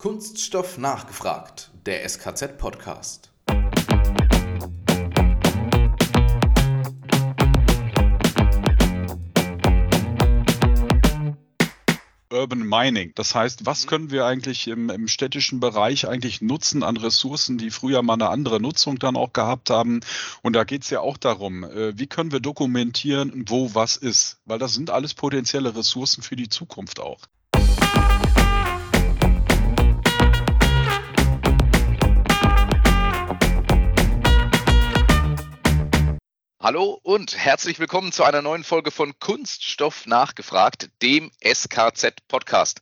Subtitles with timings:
[0.00, 3.32] Kunststoff nachgefragt, der SKZ-Podcast.
[12.30, 13.10] Urban Mining.
[13.16, 13.88] Das heißt, was mhm.
[13.88, 18.28] können wir eigentlich im, im, städtischen Bereich eigentlich nutzen an Ressourcen, die früher mal eine
[18.28, 19.98] andere Nutzung dann auch gehabt haben?
[20.42, 24.38] Und da geht es ja auch darum, äh, wie können wir dokumentieren, wo was ist?
[24.44, 27.18] Weil das sind alles potenzielle Ressourcen für die Zukunft auch.
[36.60, 42.80] Hallo und herzlich willkommen zu einer neuen Folge von Kunststoff nachgefragt, dem SKZ Podcast.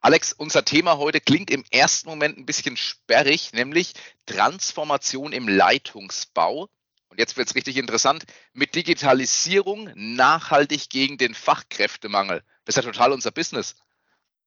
[0.00, 3.92] Alex, unser Thema heute klingt im ersten Moment ein bisschen sperrig, nämlich
[4.24, 6.70] Transformation im Leitungsbau.
[7.10, 12.42] Und jetzt wird es richtig interessant, mit Digitalisierung nachhaltig gegen den Fachkräftemangel.
[12.64, 13.74] Das ist ja total unser Business.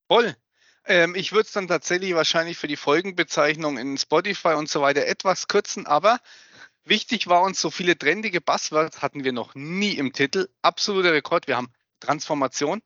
[0.07, 0.35] Voll.
[0.85, 5.05] Ähm, ich würde es dann tatsächlich wahrscheinlich für die Folgenbezeichnung in Spotify und so weiter
[5.05, 6.19] etwas kürzen, aber
[6.85, 10.49] Wichtig war uns, so viele trendige Buzzwords hatten wir noch nie im Titel.
[10.61, 11.47] Absoluter Rekord.
[11.47, 12.81] Wir haben Transformation,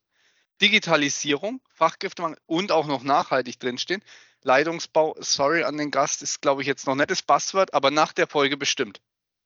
[0.61, 4.03] Digitalisierung, Fachkräftemangel und auch noch nachhaltig drinstehen.
[4.43, 8.13] Leitungsbau, sorry an den Gast, ist glaube ich jetzt noch nicht das Buzzword, aber nach
[8.13, 9.01] der Folge bestimmt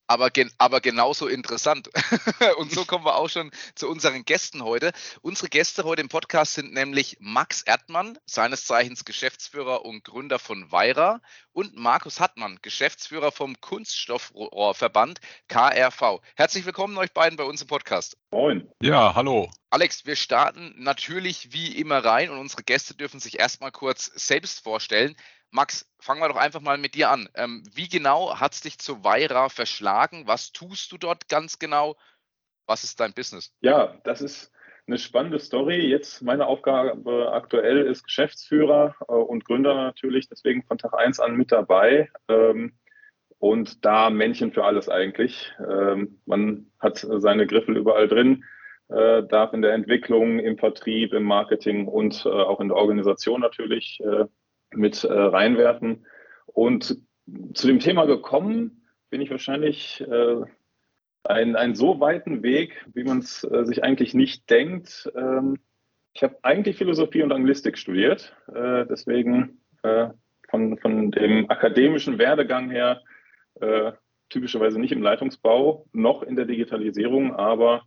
[0.07, 1.89] aber, gen aber genauso interessant.
[2.57, 4.91] und so kommen wir auch schon zu unseren Gästen heute.
[5.21, 10.72] Unsere Gäste heute im Podcast sind nämlich Max Erdmann, seines Zeichens Geschäftsführer und Gründer von
[10.72, 11.22] Weira,
[11.53, 16.22] und Markus Hattmann, Geschäftsführer vom Kunststoffrohrverband KRV.
[16.35, 18.17] Herzlich willkommen euch beiden bei uns im Podcast.
[18.31, 18.69] Moin.
[18.81, 19.49] Ja, hallo.
[19.69, 24.63] Alex, wir starten natürlich wie immer rein und unsere Gäste dürfen sich erstmal kurz selbst
[24.63, 25.16] vorstellen.
[25.52, 27.27] Max, fangen wir doch einfach mal mit dir an.
[27.35, 30.25] Ähm, wie genau hat es dich zu Weira verschlagen?
[30.25, 31.97] Was tust du dort ganz genau?
[32.67, 33.53] Was ist dein Business?
[33.59, 34.52] Ja, das ist
[34.88, 35.88] eine spannende Story.
[35.88, 41.35] Jetzt meine Aufgabe aktuell ist Geschäftsführer äh, und Gründer natürlich, deswegen von Tag 1 an
[41.35, 42.09] mit dabei.
[42.29, 42.77] Ähm,
[43.38, 45.52] und da Männchen für alles eigentlich.
[45.59, 48.45] Ähm, man hat seine Griffel überall drin,
[48.89, 53.41] äh, darf in der Entwicklung, im Vertrieb, im Marketing und äh, auch in der Organisation
[53.41, 54.25] natürlich äh,
[54.73, 56.05] mit äh, reinwerfen.
[56.45, 56.97] Und
[57.53, 60.41] zu dem Thema gekommen bin ich wahrscheinlich äh,
[61.23, 65.11] einen, einen so weiten Weg, wie man es äh, sich eigentlich nicht denkt.
[65.15, 65.57] Ähm,
[66.13, 70.09] ich habe eigentlich Philosophie und Anglistik studiert, äh, deswegen äh,
[70.49, 73.01] von, von dem akademischen Werdegang her
[73.59, 73.93] äh,
[74.29, 77.83] typischerweise nicht im Leitungsbau, noch in der Digitalisierung, aber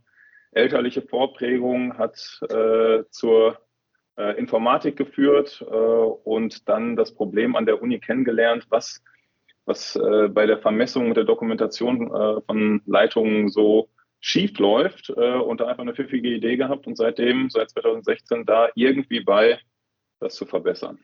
[0.51, 3.59] elterliche Vorprägung hat äh, zur
[4.17, 9.03] Informatik geführt äh, und dann das Problem an der Uni kennengelernt, was,
[9.65, 13.89] was äh, bei der Vermessung und der Dokumentation äh, von Leitungen so
[14.19, 18.69] schief läuft äh, und da einfach eine pfiffige Idee gehabt und seitdem, seit 2016, da
[18.75, 19.59] irgendwie bei,
[20.19, 20.99] das zu verbessern.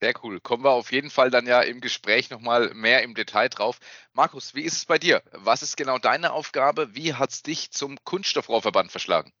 [0.00, 0.38] Sehr cool.
[0.40, 3.80] Kommen wir auf jeden Fall dann ja im Gespräch nochmal mehr im Detail drauf.
[4.12, 5.22] Markus, wie ist es bei dir?
[5.32, 6.94] Was ist genau deine Aufgabe?
[6.94, 9.32] Wie hat es dich zum Kunststoffrohrverband verschlagen?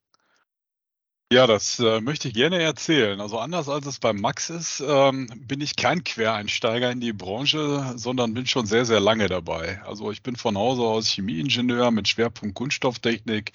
[1.30, 3.20] Ja, das äh, möchte ich gerne erzählen.
[3.20, 7.92] Also anders als es beim Max ist, ähm, bin ich kein Quereinsteiger in die Branche,
[7.96, 9.82] sondern bin schon sehr, sehr lange dabei.
[9.84, 13.52] Also ich bin von Hause aus Chemieingenieur mit Schwerpunkt Kunststofftechnik,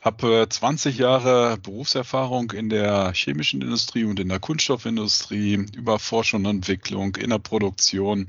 [0.00, 6.46] habe äh, 20 Jahre Berufserfahrung in der chemischen Industrie und in der Kunststoffindustrie über Forschung
[6.46, 8.26] und Entwicklung, in der Produktion,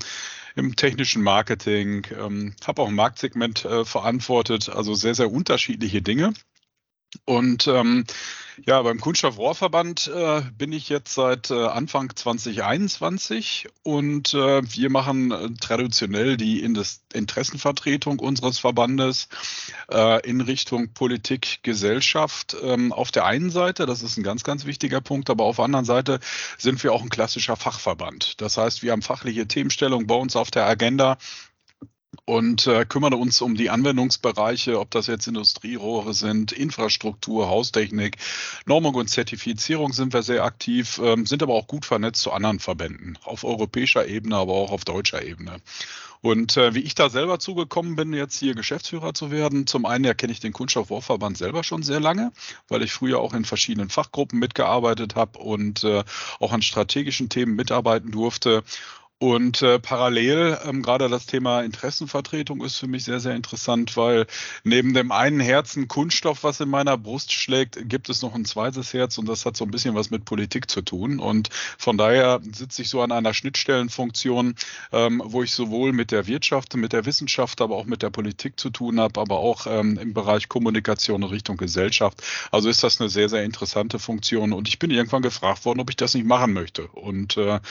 [0.57, 6.33] im technischen Marketing, ähm, habe auch ein Marktsegment äh, verantwortet, also sehr, sehr unterschiedliche Dinge.
[7.25, 8.05] Und ähm,
[8.65, 15.31] ja, beim Kunststoffrohrverband äh, bin ich jetzt seit äh, Anfang 2021 und äh, wir machen
[15.31, 19.27] äh, traditionell die Interessenvertretung unseres Verbandes
[19.91, 22.55] äh, in Richtung Politik, Gesellschaft.
[22.61, 25.65] Ähm, auf der einen Seite, das ist ein ganz, ganz wichtiger Punkt, aber auf der
[25.65, 26.19] anderen Seite
[26.57, 28.39] sind wir auch ein klassischer Fachverband.
[28.41, 31.17] Das heißt, wir haben fachliche Themenstellung bei uns auf der Agenda
[32.25, 38.17] und äh, kümmern uns um die Anwendungsbereiche, ob das jetzt Industrierohre sind, Infrastruktur, Haustechnik,
[38.65, 42.59] Normung und Zertifizierung sind wir sehr aktiv, ähm, sind aber auch gut vernetzt zu anderen
[42.59, 45.61] Verbänden, auf europäischer Ebene, aber auch auf deutscher Ebene.
[46.23, 50.05] Und äh, wie ich da selber zugekommen bin, jetzt hier Geschäftsführer zu werden, zum einen
[50.05, 52.31] ja kenne ich den Kunststoffrohrverband selber schon sehr lange,
[52.69, 56.05] weil ich früher auch in verschiedenen Fachgruppen mitgearbeitet habe und äh,
[56.39, 58.63] auch an strategischen Themen mitarbeiten durfte.
[59.19, 64.27] Und äh, parallel ähm, gerade das Thema Interessenvertretung ist für mich sehr, sehr interessant, weil
[64.65, 68.93] neben dem einen Herzen Kunststoff, was in meiner Brust schlägt, gibt es noch ein zweites
[68.93, 71.19] Herz und das hat so ein bisschen was mit Politik zu tun.
[71.19, 74.55] Und von daher sitze ich so an einer Schnittstellenfunktion,
[74.91, 78.59] ähm, wo ich sowohl mit der Wirtschaft, mit der Wissenschaft, aber auch mit der Politik
[78.59, 82.21] zu tun habe, aber auch ähm, im Bereich Kommunikation in Richtung Gesellschaft.
[82.51, 85.89] Also ist das eine sehr, sehr interessante Funktion und ich bin irgendwann gefragt worden, ob
[85.89, 86.87] ich das nicht machen möchte.
[86.87, 87.61] Und äh,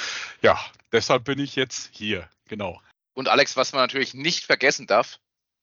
[0.40, 0.58] ja,
[0.92, 2.80] Deshalb bin ich jetzt hier, genau.
[3.14, 5.18] Und Alex, was man natürlich nicht vergessen darf,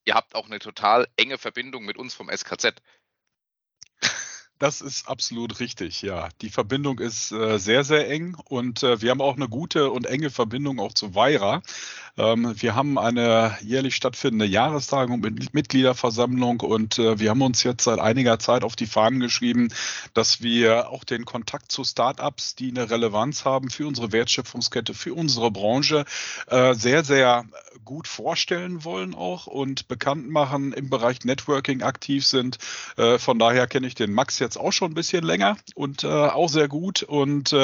[0.05, 2.81] ihr habt auch eine total enge Verbindung mit uns vom SKZ.
[4.59, 6.27] Das ist absolut richtig, ja.
[6.41, 10.05] Die Verbindung ist äh, sehr, sehr eng und äh, wir haben auch eine gute und
[10.05, 11.61] enge Verbindung auch zu Weira.
[12.17, 17.85] Ähm, wir haben eine jährlich stattfindende Jahrestagung mit Mitgliederversammlung und äh, wir haben uns jetzt
[17.85, 19.69] seit einiger Zeit auf die Fahnen geschrieben,
[20.13, 25.13] dass wir auch den Kontakt zu Startups, die eine Relevanz haben für unsere Wertschöpfungskette, für
[25.13, 26.03] unsere Branche,
[26.47, 27.45] äh, sehr, sehr
[27.85, 32.57] gut vorstellen wollen auch und bekannt machen, im Bereich Networking aktiv sind.
[32.97, 36.49] Äh, von daher kenne ich den Max jetzt auch schon ein bisschen länger und auch
[36.49, 37.55] sehr gut und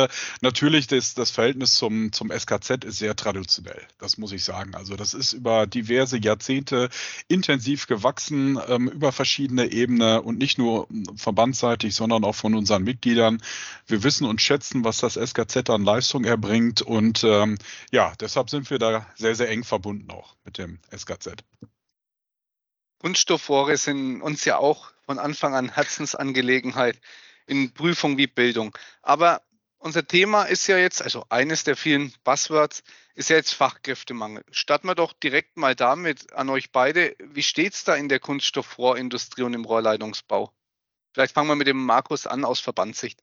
[0.42, 3.82] natürlich das, das Verhältnis zum, zum SKZ ist sehr traditionell.
[4.00, 4.76] Das muss ich sagen.
[4.76, 6.90] Also das ist über diverse Jahrzehnte
[7.28, 13.42] intensiv gewachsen, ähm, über verschiedene Ebenen und nicht nur verbandsseitig, sondern auch von unseren Mitgliedern.
[13.88, 17.58] Wir wissen und schätzen, was das SKZ an Leistung erbringt und ähm,
[17.92, 21.44] ja, deshalb sind wir da sehr, sehr eng verbunden auch mit dem SKZ.
[23.00, 27.00] Kunststoffrohre sind uns ja auch von Anfang an Herzensangelegenheit
[27.48, 28.76] in Prüfung wie Bildung.
[29.02, 29.42] Aber
[29.78, 34.44] unser Thema ist ja jetzt, also eines der vielen Buzzwords, ist ja jetzt Fachkräftemangel.
[34.52, 37.16] Starten wir doch direkt mal damit an euch beide.
[37.20, 40.52] Wie steht es da in der Kunststoffrohrindustrie und im Rohrleitungsbau?
[41.14, 43.22] Vielleicht fangen wir mit dem Markus an aus Verbandssicht.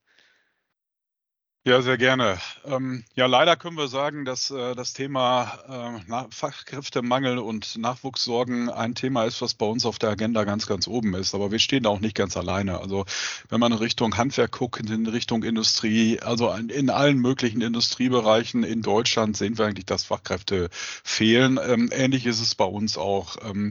[1.64, 2.38] Ja, sehr gerne.
[2.64, 8.96] Ähm, ja, leider können wir sagen, dass äh, das Thema äh, Fachkräftemangel und Nachwuchssorgen ein
[8.96, 11.36] Thema ist, was bei uns auf der Agenda ganz, ganz oben ist.
[11.36, 12.80] Aber wir stehen da auch nicht ganz alleine.
[12.80, 13.04] Also
[13.48, 18.64] wenn man in Richtung Handwerk guckt, in Richtung Industrie, also in, in allen möglichen Industriebereichen
[18.64, 21.60] in Deutschland sehen wir eigentlich, dass Fachkräfte fehlen.
[21.64, 23.36] Ähm, ähnlich ist es bei uns auch.
[23.48, 23.70] Ähm,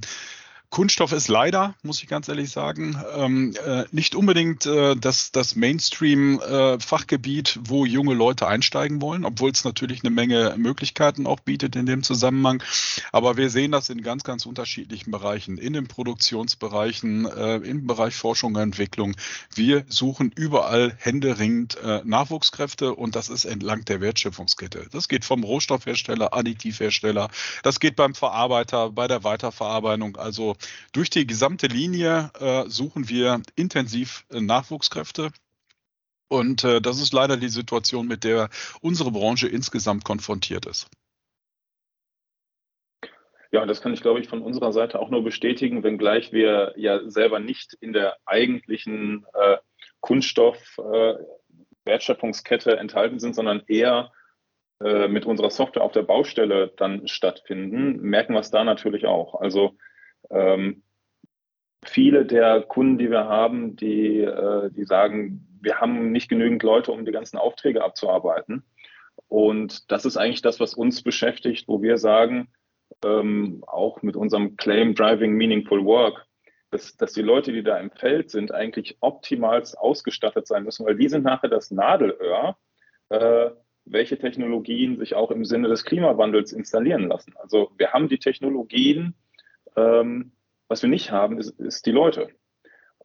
[0.71, 5.57] Kunststoff ist leider, muss ich ganz ehrlich sagen, ähm, äh, nicht unbedingt äh, das, das
[5.57, 11.75] Mainstream-Fachgebiet, äh, wo junge Leute einsteigen wollen, obwohl es natürlich eine Menge Möglichkeiten auch bietet
[11.75, 12.63] in dem Zusammenhang.
[13.11, 18.15] Aber wir sehen das in ganz, ganz unterschiedlichen Bereichen, in den Produktionsbereichen, äh, im Bereich
[18.15, 19.17] Forschung und Entwicklung.
[19.53, 24.87] Wir suchen überall händeringend äh, Nachwuchskräfte und das ist entlang der Wertschöpfungskette.
[24.93, 27.29] Das geht vom Rohstoffhersteller, Additivhersteller,
[27.61, 30.15] das geht beim Verarbeiter, bei der Weiterverarbeitung.
[30.15, 30.55] Also
[30.93, 35.31] durch die gesamte Linie äh, suchen wir intensiv äh, Nachwuchskräfte.
[36.27, 38.49] Und äh, das ist leider die Situation, mit der
[38.81, 40.87] unsere Branche insgesamt konfrontiert ist.
[43.51, 47.01] Ja, das kann ich, glaube ich, von unserer Seite auch nur bestätigen, wenngleich wir ja
[47.09, 49.57] selber nicht in der eigentlichen äh,
[49.99, 54.13] Kunststoff-Wertschöpfungskette äh, enthalten sind, sondern eher
[54.81, 59.41] äh, mit unserer Software auf der Baustelle dann stattfinden, merken wir es da natürlich auch.
[59.41, 59.75] Also
[60.31, 60.83] ähm,
[61.83, 66.91] viele der Kunden, die wir haben, die, äh, die sagen, wir haben nicht genügend Leute,
[66.91, 68.63] um die ganzen Aufträge abzuarbeiten.
[69.27, 72.49] Und das ist eigentlich das, was uns beschäftigt, wo wir sagen,
[73.05, 76.25] ähm, auch mit unserem Claim Driving Meaningful Work,
[76.71, 80.95] dass, dass die Leute, die da im Feld sind, eigentlich optimal ausgestattet sein müssen, weil
[80.95, 82.57] die sind nachher das Nadelöhr,
[83.09, 83.51] äh,
[83.85, 87.33] welche Technologien sich auch im Sinne des Klimawandels installieren lassen.
[87.37, 89.15] Also wir haben die Technologien,
[89.75, 90.31] ähm,
[90.67, 92.29] was wir nicht haben, ist, ist die Leute.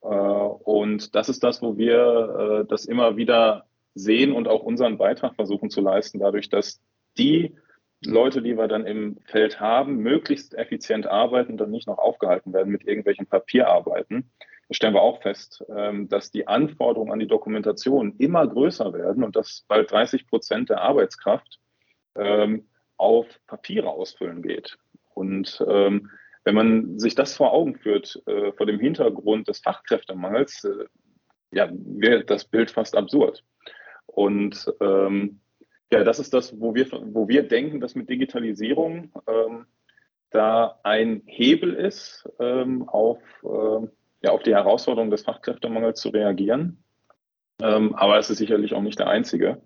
[0.02, 4.98] Äh, und das ist das, wo wir äh, das immer wieder sehen und auch unseren
[4.98, 6.80] Beitrag versuchen zu leisten, dadurch, dass
[7.18, 7.56] die
[8.04, 12.52] Leute, die wir dann im Feld haben, möglichst effizient arbeiten und dann nicht noch aufgehalten
[12.52, 14.31] werden mit irgendwelchen Papierarbeiten.
[14.69, 19.24] Da stellen wir auch fest, ähm, dass die Anforderungen an die Dokumentation immer größer werden
[19.24, 21.58] und dass bald 30 Prozent der Arbeitskraft
[22.17, 24.76] ähm, auf Papiere ausfüllen geht.
[25.14, 26.10] Und ähm,
[26.46, 30.84] wenn man sich das vor Augen führt, äh, vor dem Hintergrund des Fachkräftemangels, äh,
[31.50, 33.43] ja, wäre das Bild fast absurd.
[34.06, 35.41] Und ähm,
[35.93, 39.67] ja, das ist das, wo wir, wo wir denken, dass mit Digitalisierung ähm,
[40.31, 43.88] da ein Hebel ist, ähm, auf, äh,
[44.22, 46.79] ja, auf die Herausforderung des Fachkräftemangels zu reagieren.
[47.60, 49.62] Ähm, aber es ist sicherlich auch nicht der einzige.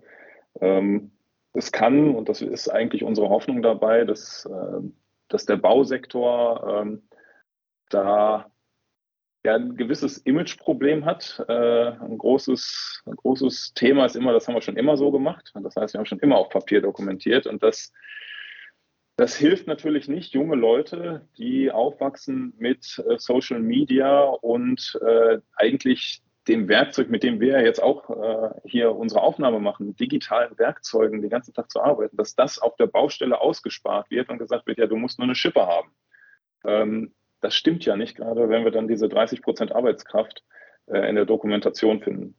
[0.59, 1.11] Ähm,
[1.53, 4.81] es kann, und das ist eigentlich unsere Hoffnung dabei, dass äh,
[5.33, 7.07] dass der Bausektor ähm,
[7.89, 8.51] da
[9.43, 11.43] ja, ein gewisses Imageproblem hat.
[11.47, 15.51] Äh, ein, großes, ein großes Thema ist immer, das haben wir schon immer so gemacht.
[15.55, 17.91] Das heißt, wir haben schon immer auf Papier dokumentiert und das
[19.17, 26.23] Das hilft natürlich nicht junge Leute, die aufwachsen mit äh, Social Media und äh, eigentlich
[26.47, 31.21] dem Werkzeug, mit dem wir jetzt auch äh, hier unsere Aufnahme machen, mit digitalen Werkzeugen
[31.21, 34.79] den ganzen Tag zu arbeiten, dass das auf der Baustelle ausgespart wird und gesagt wird,
[34.79, 35.91] ja, du musst nur eine Schippe haben.
[36.65, 40.43] Ähm, das stimmt ja nicht, gerade wenn wir dann diese 30 Prozent Arbeitskraft
[40.87, 42.35] äh, in der Dokumentation finden.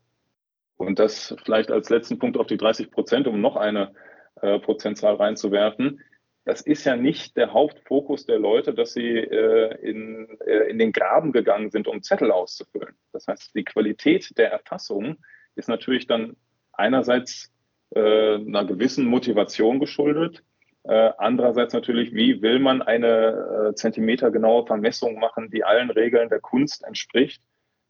[0.76, 3.94] Und das vielleicht als letzten Punkt auf die 30 Prozent, um noch eine
[4.40, 6.00] äh, Prozentzahl reinzuwerfen
[6.44, 10.92] das ist ja nicht der Hauptfokus der Leute, dass sie äh, in, äh, in den
[10.92, 12.94] Graben gegangen sind, um Zettel auszufüllen.
[13.12, 15.16] Das heißt, die Qualität der Erfassung
[15.54, 16.36] ist natürlich dann
[16.72, 17.52] einerseits
[17.94, 20.42] äh, einer gewissen Motivation geschuldet,
[20.84, 26.40] äh, andererseits natürlich, wie will man eine äh, zentimetergenaue Vermessung machen, die allen Regeln der
[26.40, 27.40] Kunst entspricht.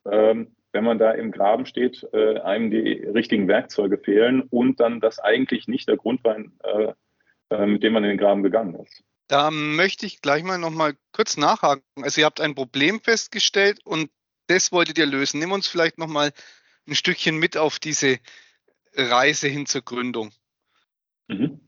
[0.04, 5.00] Ähm, wenn man da im Graben steht, äh, einem die richtigen Werkzeuge fehlen und dann
[5.00, 6.37] das eigentlich nicht der Grund war,
[7.66, 9.02] mit dem man in den Graben gegangen ist.
[9.28, 11.82] Da möchte ich gleich mal noch mal kurz nachhaken.
[12.02, 14.11] Also ihr habt ein Problem festgestellt und
[14.47, 15.40] das wolltet ihr lösen.
[15.40, 16.32] Nimm uns vielleicht noch mal
[16.87, 18.18] ein Stückchen mit auf diese
[18.94, 20.32] Reise hin zur Gründung.
[21.28, 21.61] Mhm.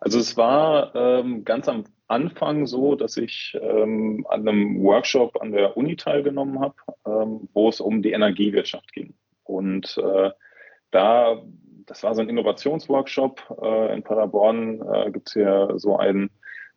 [0.00, 5.52] Also es war ähm, ganz am Anfang so, dass ich ähm, an einem Workshop an
[5.52, 6.74] der Uni teilgenommen habe,
[7.06, 9.14] ähm, wo es um die Energiewirtschaft ging.
[9.44, 10.30] Und äh,
[10.90, 11.42] da
[11.90, 13.58] das war so ein Innovationsworkshop.
[13.60, 16.30] Äh, in Paderborn äh, gibt es hier so ein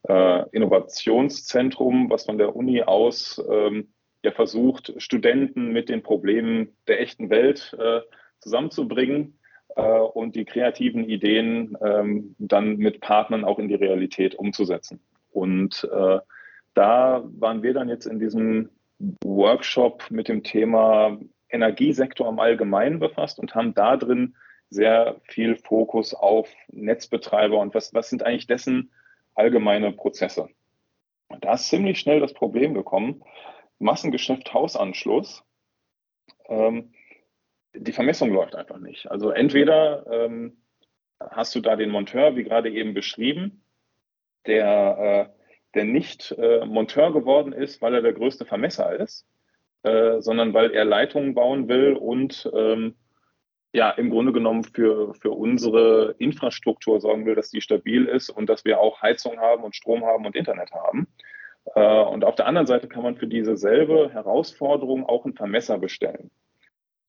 [0.09, 3.93] äh, Innovationszentrum, was von der Uni aus ähm,
[4.23, 8.01] ja versucht, Studenten mit den Problemen der echten Welt äh,
[8.39, 9.37] zusammenzubringen
[9.75, 14.99] äh, und die kreativen Ideen ähm, dann mit Partnern auch in die Realität umzusetzen.
[15.29, 16.19] Und äh,
[16.73, 18.69] da waren wir dann jetzt in diesem
[19.23, 24.33] Workshop mit dem Thema Energiesektor im Allgemeinen befasst und haben da drin
[24.73, 28.91] sehr viel Fokus auf Netzbetreiber und was, was sind eigentlich dessen
[29.35, 30.49] allgemeine Prozesse.
[31.41, 33.23] Da ist ziemlich schnell das Problem gekommen,
[33.79, 35.43] Massengeschäft Hausanschluss,
[36.47, 36.93] ähm,
[37.75, 39.09] die Vermessung läuft einfach nicht.
[39.09, 40.57] Also entweder ähm,
[41.19, 43.63] hast du da den Monteur, wie gerade eben beschrieben,
[44.45, 45.39] der, äh,
[45.73, 49.25] der nicht äh, Monteur geworden ist, weil er der größte Vermesser ist,
[49.83, 52.95] äh, sondern weil er Leitungen bauen will und ähm,
[53.73, 58.47] ja im Grunde genommen für, für unsere Infrastruktur sorgen will, dass die stabil ist und
[58.47, 61.07] dass wir auch Heizung haben und Strom haben und Internet haben.
[61.75, 65.79] Äh, und auf der anderen Seite kann man für diese selbe Herausforderung auch einen Vermesser
[65.79, 66.29] bestellen.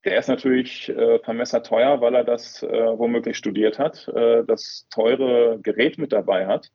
[0.05, 4.87] Der ist natürlich äh, Vermesser teuer, weil er das äh, womöglich studiert hat, äh, das
[4.91, 6.71] teure Gerät mit dabei hat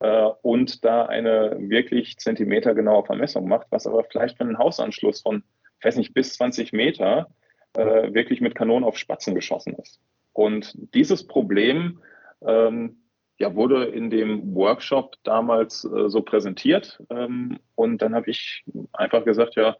[0.00, 5.42] äh, und da eine wirklich zentimetergenaue Vermessung macht, was aber vielleicht für einen Hausanschluss von,
[5.78, 7.28] ich weiß nicht, bis 20 Meter
[7.74, 10.00] äh, wirklich mit Kanonen auf Spatzen geschossen ist.
[10.32, 12.00] Und dieses Problem
[12.46, 13.02] ähm,
[13.38, 17.02] ja, wurde in dem Workshop damals äh, so präsentiert.
[17.10, 19.76] Ähm, und dann habe ich einfach gesagt, ja,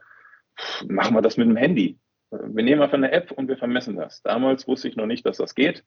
[0.87, 1.99] machen wir das mit dem Handy.
[2.31, 4.23] Wir nehmen einfach eine App und wir vermessen das.
[4.23, 5.85] Damals wusste ich noch nicht, dass das geht.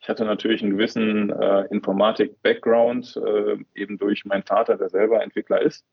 [0.00, 5.62] Ich hatte natürlich einen gewissen äh, Informatik-Background, äh, eben durch meinen Vater, der selber Entwickler
[5.62, 5.86] ist.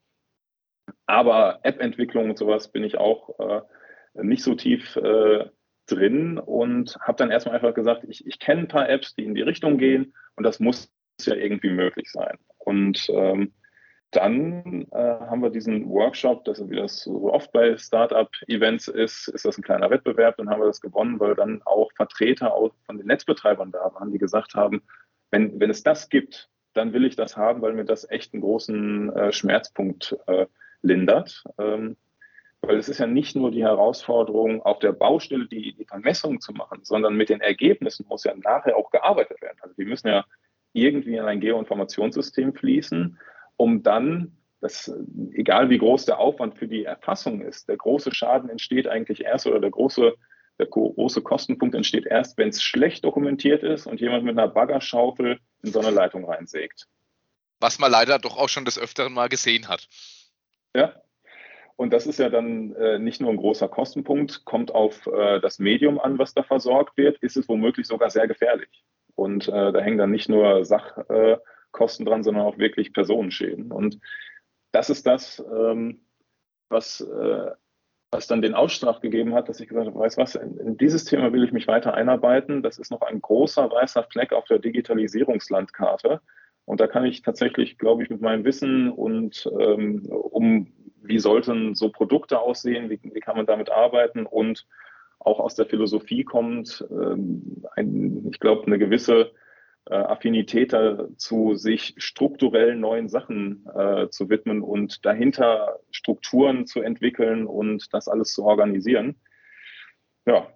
[1.05, 3.61] Aber App-Entwicklung und sowas bin ich auch äh,
[4.13, 5.45] nicht so tief äh,
[5.87, 9.35] drin und habe dann erstmal einfach gesagt, ich, ich kenne ein paar Apps, die in
[9.35, 10.91] die Richtung gehen und das muss
[11.21, 12.37] ja irgendwie möglich sein.
[12.57, 13.53] Und ähm,
[14.11, 19.45] dann äh, haben wir diesen Workshop, das wie das so oft bei Startup-Events ist, ist
[19.45, 22.97] das ein kleiner Wettbewerb, dann haben wir das gewonnen, weil dann auch Vertreter auch von
[22.97, 24.81] den Netzbetreibern da waren, die gesagt haben,
[25.31, 28.41] wenn, wenn es das gibt, dann will ich das haben, weil mir das echt einen
[28.41, 30.45] großen äh, Schmerzpunkt äh,
[30.81, 31.43] lindert.
[31.57, 31.95] Ähm,
[32.61, 36.53] weil es ist ja nicht nur die Herausforderung, auf der Baustelle die, die Vermessung zu
[36.53, 39.57] machen, sondern mit den Ergebnissen muss ja nachher auch gearbeitet werden.
[39.61, 40.25] Also die müssen ja
[40.73, 43.19] irgendwie in ein Geoinformationssystem fließen,
[43.57, 44.93] um dann, das,
[45.33, 49.47] egal wie groß der Aufwand für die Erfassung ist, der große Schaden entsteht eigentlich erst
[49.47, 50.13] oder der große,
[50.59, 55.39] der große Kostenpunkt entsteht erst, wenn es schlecht dokumentiert ist und jemand mit einer Baggerschaufel
[55.63, 56.87] in so eine Leitung reinsägt.
[57.59, 59.87] Was man leider doch auch schon des Öfteren mal gesehen hat.
[60.75, 60.93] Ja,
[61.81, 65.57] und das ist ja dann äh, nicht nur ein großer Kostenpunkt, kommt auf äh, das
[65.57, 68.83] Medium an, was da versorgt wird, ist es womöglich sogar sehr gefährlich.
[69.15, 73.71] Und äh, da hängen dann nicht nur Sachkosten dran, sondern auch wirklich Personenschäden.
[73.71, 73.97] Und
[74.71, 76.01] das ist das, ähm,
[76.69, 77.49] was, äh,
[78.11, 81.05] was dann den Ausschlag gegeben hat, dass ich gesagt habe, weißt was, in, in, dieses
[81.05, 82.61] Thema will ich mich weiter einarbeiten.
[82.61, 86.21] Das ist noch ein großer weißer Fleck auf der Digitalisierungslandkarte.
[86.65, 90.67] Und da kann ich tatsächlich, glaube ich, mit meinem Wissen und ähm, um
[91.01, 94.65] wie sollten so Produkte aussehen, wie, wie kann man damit arbeiten und
[95.19, 99.31] auch aus der Philosophie kommt, ähm, ein, ich glaube, eine gewisse
[99.85, 107.45] äh, Affinität dazu, sich strukturell neuen Sachen äh, zu widmen und dahinter Strukturen zu entwickeln
[107.45, 109.19] und das alles zu organisieren.
[110.25, 110.47] Ja,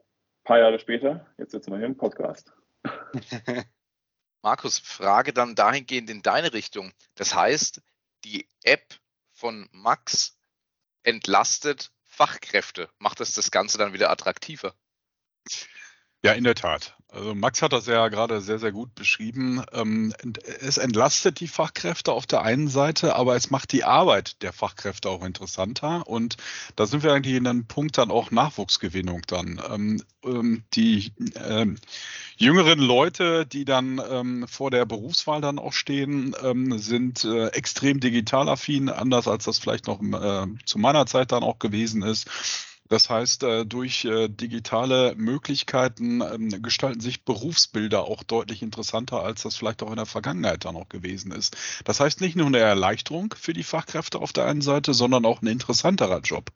[0.44, 2.54] paar Jahre später, jetzt sitzen wir hier im Podcast.
[4.44, 6.92] Markus, Frage dann dahingehend in deine Richtung.
[7.16, 7.82] Das heißt,
[8.24, 9.00] die App
[9.36, 10.38] von Max
[11.04, 12.90] entlastet Fachkräfte.
[12.98, 14.74] Macht das das Ganze dann wieder attraktiver?
[16.26, 16.96] Ja, in der Tat.
[17.10, 19.64] Also Max hat das ja gerade sehr, sehr gut beschrieben.
[19.74, 20.12] Ähm,
[20.60, 25.08] es entlastet die Fachkräfte auf der einen Seite, aber es macht die Arbeit der Fachkräfte
[25.12, 26.08] auch interessanter.
[26.08, 26.38] Und
[26.76, 29.62] da sind wir eigentlich in einem Punkt dann auch Nachwuchsgewinnung dann.
[29.70, 31.14] Ähm, ähm, die
[32.38, 36.36] jüngeren Leute, die dann vor der Berufswahl dann auch stehen,
[36.80, 41.44] sind äh, extrem digital affin, anders als das vielleicht noch äh, zu meiner Zeit dann
[41.44, 42.75] auch gewesen ist.
[42.88, 49.42] Das heißt, äh, durch äh, digitale Möglichkeiten ähm, gestalten sich Berufsbilder auch deutlich interessanter, als
[49.42, 51.58] das vielleicht auch in der Vergangenheit dann auch gewesen ist.
[51.84, 55.42] Das heißt nicht nur eine Erleichterung für die Fachkräfte auf der einen Seite, sondern auch
[55.42, 56.52] ein interessanterer Job.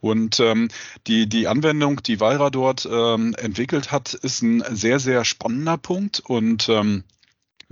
[0.00, 0.68] Und ähm,
[1.06, 6.20] die, die Anwendung, die Valra dort ähm, entwickelt hat, ist ein sehr, sehr spannender Punkt
[6.20, 7.04] und ähm,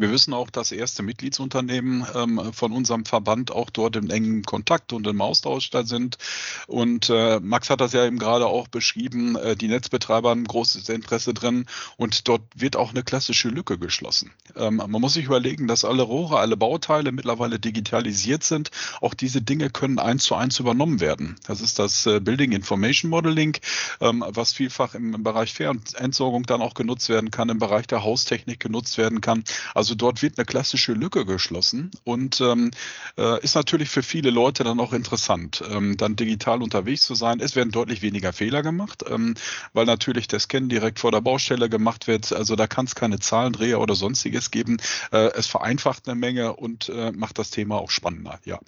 [0.00, 4.92] wir wissen auch, dass erste Mitgliedsunternehmen ähm, von unserem Verband auch dort im engen Kontakt
[4.92, 6.19] und im Austausch da sind.
[6.66, 10.88] Und äh, Max hat das ja eben gerade auch beschrieben, äh, die Netzbetreiber haben großes
[10.88, 11.66] Interesse drin
[11.97, 14.33] und dort wird auch eine klassische Lücke geschlossen.
[14.57, 18.71] Ähm, man muss sich überlegen, dass alle Rohre, alle Bauteile mittlerweile digitalisiert sind.
[19.00, 21.37] Auch diese Dinge können eins zu eins übernommen werden.
[21.47, 23.57] Das ist das äh, Building Information Modeling,
[24.00, 27.59] ähm, was vielfach im, im Bereich Fair- und Entsorgung dann auch genutzt werden kann, im
[27.59, 29.45] Bereich der Haustechnik genutzt werden kann.
[29.75, 32.70] Also also dort wird eine klassische Lücke geschlossen und ähm,
[33.18, 37.40] äh, ist natürlich für viele Leute dann auch interessant, ähm, dann digital unterwegs zu sein.
[37.40, 39.35] Es werden deutlich weniger Fehler gemacht, ähm,
[39.73, 42.32] weil natürlich der Scan direkt vor der Baustelle gemacht wird.
[42.32, 44.76] Also da kann es keine Zahlendreher oder sonstiges geben.
[45.11, 48.61] Äh, es vereinfacht eine Menge und äh, macht das Thema auch spannender, ja.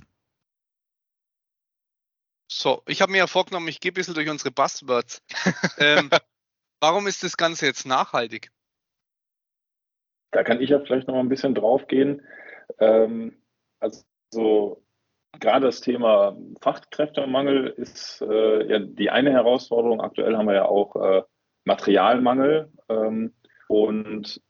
[2.51, 5.23] So, ich habe mir ja vorgenommen, ich gehe ein bisschen durch unsere Buzzwords.
[5.79, 6.11] ähm,
[6.81, 8.51] warum ist das Ganze jetzt nachhaltig?
[10.33, 12.23] Da kann ich ja vielleicht noch mal ein bisschen drauf gehen.
[12.79, 13.37] Ähm,
[13.79, 14.83] also
[15.39, 20.01] gerade das Thema Fachkräftemangel ist äh, ja die eine Herausforderung.
[20.01, 21.23] Aktuell haben wir ja auch äh,
[21.65, 22.73] Materialmangel.
[22.89, 23.35] Ähm,
[23.69, 24.41] und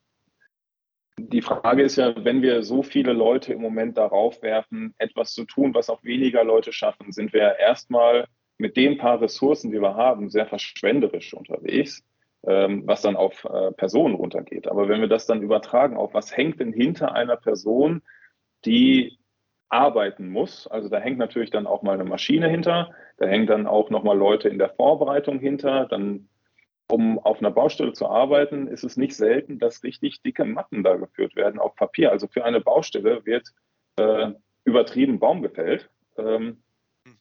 [1.19, 5.45] die Frage ist ja, wenn wir so viele Leute im Moment darauf werfen, etwas zu
[5.45, 8.27] tun, was auch weniger Leute schaffen, sind wir erstmal
[8.57, 12.05] mit den paar Ressourcen, die wir haben, sehr verschwenderisch unterwegs
[12.43, 14.69] was dann auf äh, Personen runtergeht.
[14.69, 18.03] Aber wenn wir das dann übertragen auf, was hängt denn hinter einer Person,
[18.65, 19.19] die
[19.69, 23.67] arbeiten muss, also da hängt natürlich dann auch mal eine Maschine hinter, da hängen dann
[23.67, 26.29] auch nochmal Leute in der Vorbereitung hinter, dann
[26.91, 30.97] um auf einer Baustelle zu arbeiten, ist es nicht selten, dass richtig dicke Matten da
[30.97, 32.11] geführt werden auf Papier.
[32.11, 33.49] Also für eine Baustelle wird
[33.97, 34.33] äh,
[34.65, 35.89] übertrieben Baum gefällt.
[36.19, 36.63] Ähm.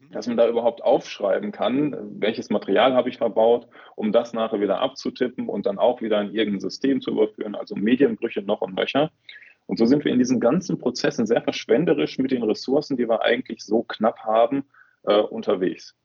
[0.10, 4.80] Dass man da überhaupt aufschreiben kann, welches Material habe ich verbaut, um das nachher wieder
[4.80, 9.12] abzutippen und dann auch wieder in irgendein System zu überführen, also Medienbrüche noch und nöcher.
[9.68, 13.22] Und so sind wir in diesen ganzen Prozessen sehr verschwenderisch mit den Ressourcen, die wir
[13.22, 14.66] eigentlich so knapp haben,
[15.04, 15.96] äh, unterwegs.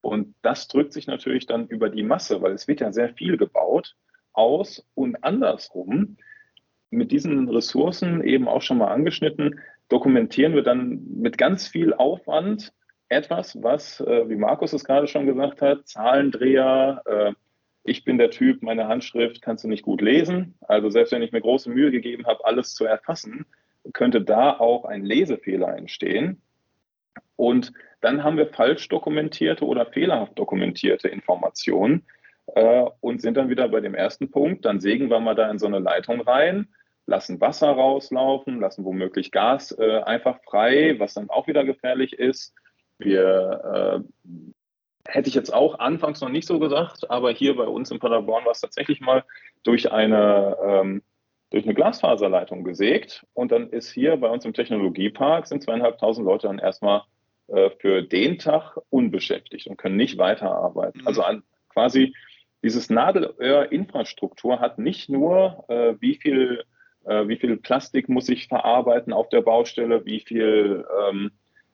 [0.00, 3.36] Und das drückt sich natürlich dann über die Masse, weil es wird ja sehr viel
[3.36, 3.94] gebaut,
[4.32, 6.16] aus und andersrum.
[6.90, 12.72] Mit diesen Ressourcen eben auch schon mal angeschnitten, dokumentieren wir dann mit ganz viel Aufwand
[13.12, 17.32] etwas, was, äh, wie Markus es gerade schon gesagt hat, Zahlendreher, äh,
[17.84, 20.54] ich bin der Typ, meine Handschrift kannst du nicht gut lesen.
[20.62, 23.46] Also selbst wenn ich mir große Mühe gegeben habe, alles zu erfassen,
[23.92, 26.40] könnte da auch ein Lesefehler entstehen.
[27.36, 32.06] Und dann haben wir falsch dokumentierte oder fehlerhaft dokumentierte Informationen
[32.54, 34.64] äh, und sind dann wieder bei dem ersten Punkt.
[34.64, 36.68] Dann sägen wir mal da in so eine Leitung rein,
[37.06, 42.54] lassen Wasser rauslaufen, lassen womöglich Gas äh, einfach frei, was dann auch wieder gefährlich ist.
[43.04, 47.90] Wir äh, hätte ich jetzt auch anfangs noch nicht so gesagt, aber hier bei uns
[47.90, 49.24] in Paderborn war es tatsächlich mal
[49.64, 51.02] durch eine, ähm,
[51.50, 53.26] durch eine Glasfaserleitung gesägt.
[53.34, 57.02] Und dann ist hier bei uns im Technologiepark sind zweieinhalbtausend Leute dann erstmal
[57.48, 61.00] äh, für den Tag unbeschäftigt und können nicht weiterarbeiten.
[61.00, 61.06] Mhm.
[61.06, 62.14] Also an, quasi
[62.62, 66.64] dieses Nadelöhr-Infrastruktur hat nicht nur, äh, wie viel
[67.04, 71.32] äh, wie viel Plastik muss ich verarbeiten auf der Baustelle, wie viel ähm,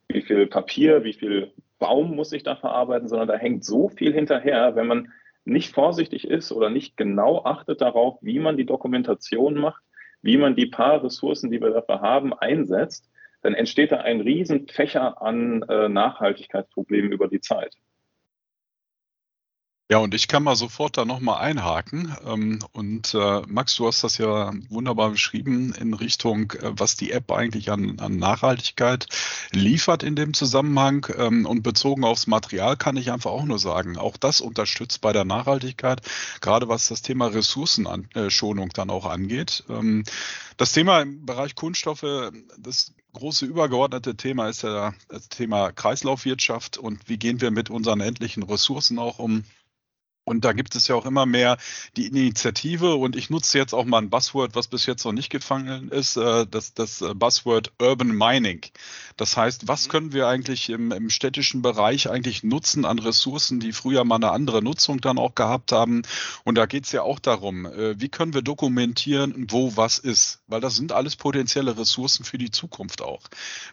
[0.08, 4.12] wie viel Papier, wie viel Baum muss ich da verarbeiten, sondern da hängt so viel
[4.12, 5.12] hinterher, wenn man
[5.44, 9.82] nicht vorsichtig ist oder nicht genau achtet darauf, wie man die Dokumentation macht,
[10.22, 13.08] wie man die paar Ressourcen, die wir dafür haben, einsetzt,
[13.42, 17.76] dann entsteht da ein Riesenfächer an äh, Nachhaltigkeitsproblemen über die Zeit.
[19.90, 22.14] Ja, und ich kann mal sofort da nochmal einhaken.
[22.26, 27.10] Ähm, und äh, Max, du hast das ja wunderbar beschrieben in Richtung, äh, was die
[27.10, 29.06] App eigentlich an, an Nachhaltigkeit
[29.50, 31.06] liefert in dem Zusammenhang.
[31.16, 35.14] Ähm, und bezogen aufs Material kann ich einfach auch nur sagen, auch das unterstützt bei
[35.14, 36.02] der Nachhaltigkeit,
[36.42, 39.64] gerade was das Thema Ressourcenschonung dann auch angeht.
[39.70, 40.04] Ähm,
[40.58, 47.08] das Thema im Bereich Kunststoffe, das große übergeordnete Thema ist ja das Thema Kreislaufwirtschaft und
[47.08, 49.44] wie gehen wir mit unseren endlichen Ressourcen auch um.
[50.28, 51.56] Und da gibt es ja auch immer mehr
[51.96, 55.30] die Initiative und ich nutze jetzt auch mal ein Buzzword, was bis jetzt noch nicht
[55.30, 58.60] gefallen ist, äh, das, das äh, Buzzword Urban Mining.
[59.16, 59.90] Das heißt, was mhm.
[59.90, 64.30] können wir eigentlich im, im städtischen Bereich eigentlich nutzen an Ressourcen, die früher mal eine
[64.30, 66.02] andere Nutzung dann auch gehabt haben?
[66.44, 70.40] Und da geht es ja auch darum, äh, wie können wir dokumentieren, wo was ist?
[70.46, 73.22] Weil das sind alles potenzielle Ressourcen für die Zukunft auch.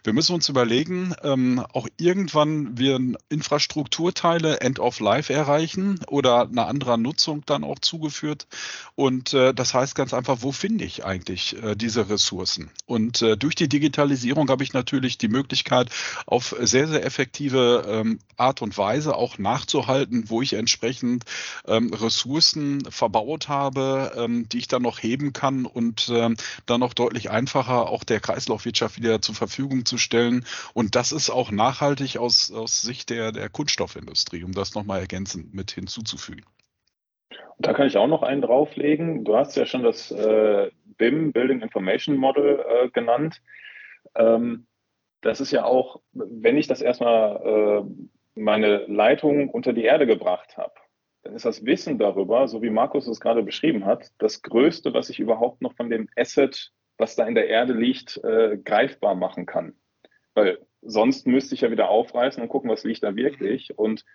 [0.05, 6.67] Wir müssen uns überlegen, ähm, auch irgendwann wir Infrastrukturteile End of Life erreichen oder einer
[6.67, 8.47] anderen Nutzung dann auch zugeführt.
[8.95, 12.71] Und äh, das heißt ganz einfach, wo finde ich eigentlich äh, diese Ressourcen?
[12.85, 15.89] Und äh, durch die Digitalisierung habe ich natürlich die Möglichkeit,
[16.25, 21.23] auf sehr, sehr effektive ähm, Art und Weise auch nachzuhalten, wo ich entsprechend
[21.67, 26.93] ähm, Ressourcen verbaut habe, ähm, die ich dann noch heben kann und ähm, dann noch
[26.93, 30.45] deutlich einfacher auch der Kreislaufwirtschaft wieder zur Verfügung zu stellen.
[30.73, 35.53] Und das ist auch nachhaltig aus, aus Sicht der, der Kunststoffindustrie, um das nochmal ergänzend
[35.53, 36.34] mit hinzuzufügen.
[37.57, 39.23] Da kann ich auch noch einen drauflegen.
[39.23, 43.41] Du hast ja schon das äh, BIM, Building Information Model, äh, genannt.
[44.15, 44.67] Ähm,
[45.21, 50.57] das ist ja auch, wenn ich das erstmal äh, meine Leitung unter die Erde gebracht
[50.57, 50.73] habe,
[51.23, 55.09] dann ist das Wissen darüber, so wie Markus es gerade beschrieben hat, das Größte, was
[55.09, 59.45] ich überhaupt noch von dem Asset, was da in der Erde liegt, äh, greifbar machen
[59.45, 59.73] kann.
[60.35, 63.77] Weil sonst müsste ich ja wieder aufreißen und gucken, was liegt da wirklich.
[63.77, 64.05] Und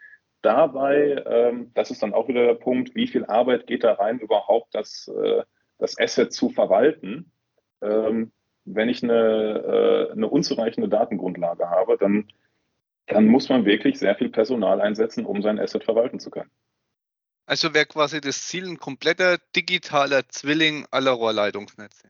[0.42, 4.18] dabei, ähm, das ist dann auch wieder der Punkt, wie viel Arbeit geht da rein,
[4.18, 5.42] überhaupt das, äh,
[5.78, 7.32] das Asset zu verwalten.
[7.82, 8.32] Ähm,
[8.64, 12.28] wenn ich eine, äh, eine unzureichende Datengrundlage habe, dann,
[13.06, 16.50] dann muss man wirklich sehr viel Personal einsetzen, um sein Asset verwalten zu können.
[17.46, 22.08] Also wäre quasi das Ziel ein kompletter digitaler Zwilling aller Rohrleitungsnetze.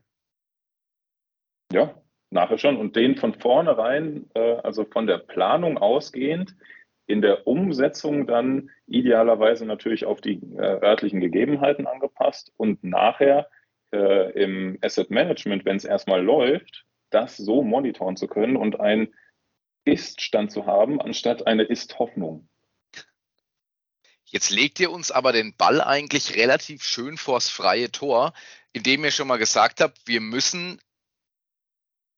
[1.71, 1.95] Ja,
[2.29, 2.77] nachher schon.
[2.77, 6.55] Und den von vornherein, äh, also von der Planung ausgehend,
[7.07, 13.49] in der Umsetzung dann idealerweise natürlich auf die äh, örtlichen Gegebenheiten angepasst und nachher
[13.91, 19.13] äh, im Asset Management, wenn es erstmal läuft, das so monitoren zu können und ein
[19.83, 22.47] Ist-Stand zu haben, anstatt eine Ist-Hoffnung.
[24.25, 28.33] Jetzt legt ihr uns aber den Ball eigentlich relativ schön vors freie Tor,
[28.71, 30.79] indem ihr schon mal gesagt habt, wir müssen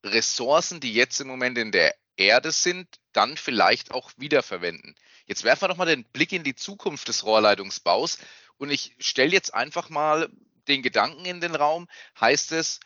[0.05, 4.95] Ressourcen, die jetzt im Moment in der Erde sind, dann vielleicht auch wiederverwenden.
[5.25, 8.17] Jetzt werfen wir doch mal den Blick in die Zukunft des Rohrleitungsbaus
[8.57, 10.29] und ich stelle jetzt einfach mal
[10.67, 11.87] den Gedanken in den Raum.
[12.19, 12.79] Heißt es,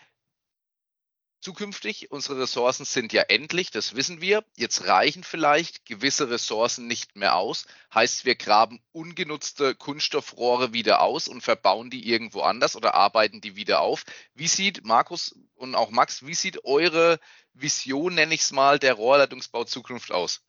[1.40, 4.44] zukünftig, unsere Ressourcen sind ja endlich, das wissen wir.
[4.56, 7.68] Jetzt reichen vielleicht gewisse Ressourcen nicht mehr aus.
[7.94, 13.56] Heißt, wir graben ungenutzte Kunststoffrohre wieder aus und verbauen die irgendwo anders oder arbeiten die
[13.56, 14.04] wieder auf.
[14.34, 17.20] Wie sieht Markus und auch Max, wie sieht eure
[17.62, 20.41] Vision, nenne ich es mal, der Rohrleitungsbau Zukunft aus?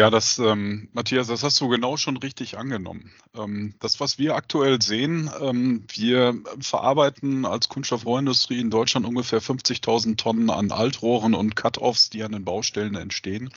[0.00, 3.12] Ja, das, ähm, Matthias, das hast du genau schon richtig angenommen.
[3.34, 10.16] Ähm, das, was wir aktuell sehen, ähm, wir verarbeiten als Kunststoffrohrindustrie in Deutschland ungefähr 50.000
[10.16, 13.50] Tonnen an Altrohren und Cut-Offs, die an den Baustellen entstehen,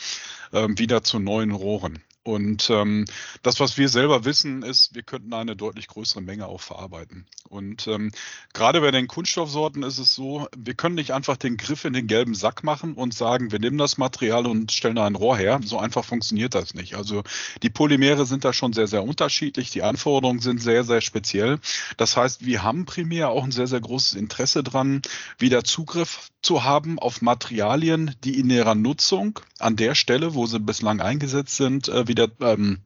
[0.52, 2.04] ähm, wieder zu neuen Rohren.
[2.24, 3.04] Und ähm,
[3.42, 7.26] das, was wir selber wissen, ist, wir könnten eine deutlich größere Menge auch verarbeiten.
[7.50, 8.12] Und ähm,
[8.54, 12.08] gerade bei den Kunststoffsorten ist es so, wir können nicht einfach den Griff in den
[12.08, 15.60] gelben Sack machen und sagen, wir nehmen das Material und stellen da ein Rohr her.
[15.66, 16.96] So einfach funktioniert das nicht.
[16.96, 17.24] Also
[17.62, 19.72] die Polymere sind da schon sehr, sehr unterschiedlich.
[19.72, 21.60] Die Anforderungen sind sehr, sehr speziell.
[21.98, 25.02] Das heißt, wir haben primär auch ein sehr, sehr großes Interesse dran,
[25.38, 30.60] wieder Zugriff zu haben auf Materialien, die in ihrer Nutzung an der Stelle, wo sie
[30.60, 32.80] bislang eingesetzt sind, äh, wieder ähm,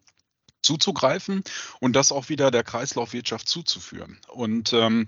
[0.62, 1.44] zuzugreifen
[1.80, 4.20] und das auch wieder der Kreislaufwirtschaft zuzuführen.
[4.28, 5.06] Und ähm,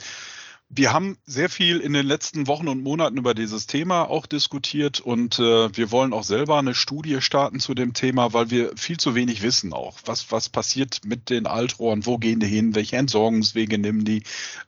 [0.72, 5.00] wir haben sehr viel in den letzten Wochen und Monaten über dieses Thema auch diskutiert
[5.00, 8.98] und äh, wir wollen auch selber eine Studie starten zu dem Thema, weil wir viel
[8.98, 9.98] zu wenig wissen auch.
[10.06, 12.06] Was, was passiert mit den Altrohren?
[12.06, 12.76] Wo gehen die hin?
[12.76, 14.22] Welche Entsorgungswege nehmen die?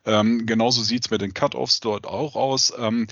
[0.04, 2.72] Ähm, genauso sieht's mit den Cut-Offs dort auch aus.
[2.76, 3.06] Ähm,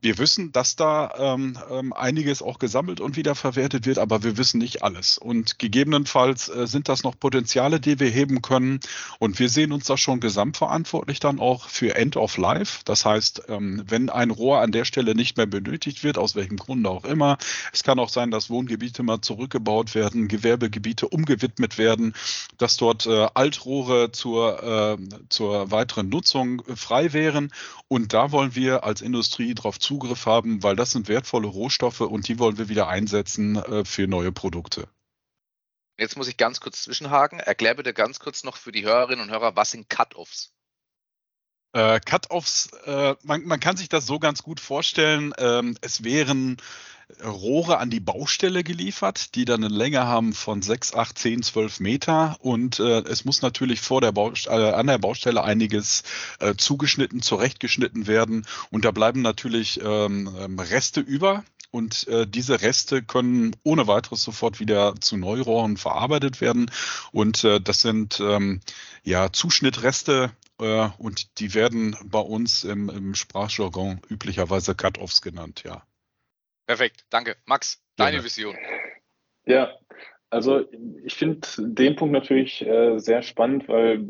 [0.00, 4.58] wir wissen, dass da ähm, ähm, einiges auch gesammelt und wiederverwertet wird, aber wir wissen
[4.58, 5.18] nicht alles.
[5.18, 8.78] Und gegebenenfalls äh, sind das noch Potenziale, die wir heben können.
[9.18, 12.80] Und wir sehen uns da schon gesamtverantwortlich dann auch für End of Life.
[12.84, 16.56] Das heißt, ähm, wenn ein Rohr an der Stelle nicht mehr benötigt wird, aus welchem
[16.56, 17.38] Grunde auch immer,
[17.72, 22.14] es kann auch sein, dass Wohngebiete mal zurückgebaut werden, Gewerbegebiete umgewidmet werden,
[22.58, 24.96] dass dort äh, Altrohre zur, äh,
[25.28, 27.52] zur weiteren Nutzung frei wären.
[27.88, 32.28] Und da wollen wir als Industrie darauf Zugriff haben, weil das sind wertvolle Rohstoffe und
[32.28, 34.88] die wollen wir wieder einsetzen äh, für neue Produkte.
[35.98, 37.40] Jetzt muss ich ganz kurz zwischenhaken.
[37.40, 40.52] Erklär bitte ganz kurz noch für die Hörerinnen und Hörer, was sind Cut-Offs?
[41.76, 45.34] Äh, Cut-Offs, äh, man, man, kann sich das so ganz gut vorstellen.
[45.36, 46.56] Ähm, es wären
[47.24, 51.80] Rohre an die Baustelle geliefert, die dann eine Länge haben von 6, 8, 10, 12
[51.80, 52.36] Meter.
[52.40, 56.02] Und äh, es muss natürlich vor der Baustelle, äh, an der Baustelle einiges
[56.40, 58.46] äh, zugeschnitten, zurechtgeschnitten werden.
[58.70, 61.44] Und da bleiben natürlich ähm, ähm Reste über.
[61.70, 66.70] Und äh, diese Reste können ohne weiteres sofort wieder zu Neurohren verarbeitet werden.
[67.12, 68.60] Und äh, das sind ähm,
[69.04, 75.82] ja Zuschnittreste, äh, und die werden bei uns im, im Sprachjargon üblicherweise Cut-Offs genannt, ja.
[76.66, 77.36] Perfekt, danke.
[77.46, 78.24] Max, deine ja.
[78.24, 78.56] Vision.
[79.46, 79.72] Ja,
[80.30, 80.64] also
[81.04, 84.04] ich finde den Punkt natürlich äh, sehr spannend, weil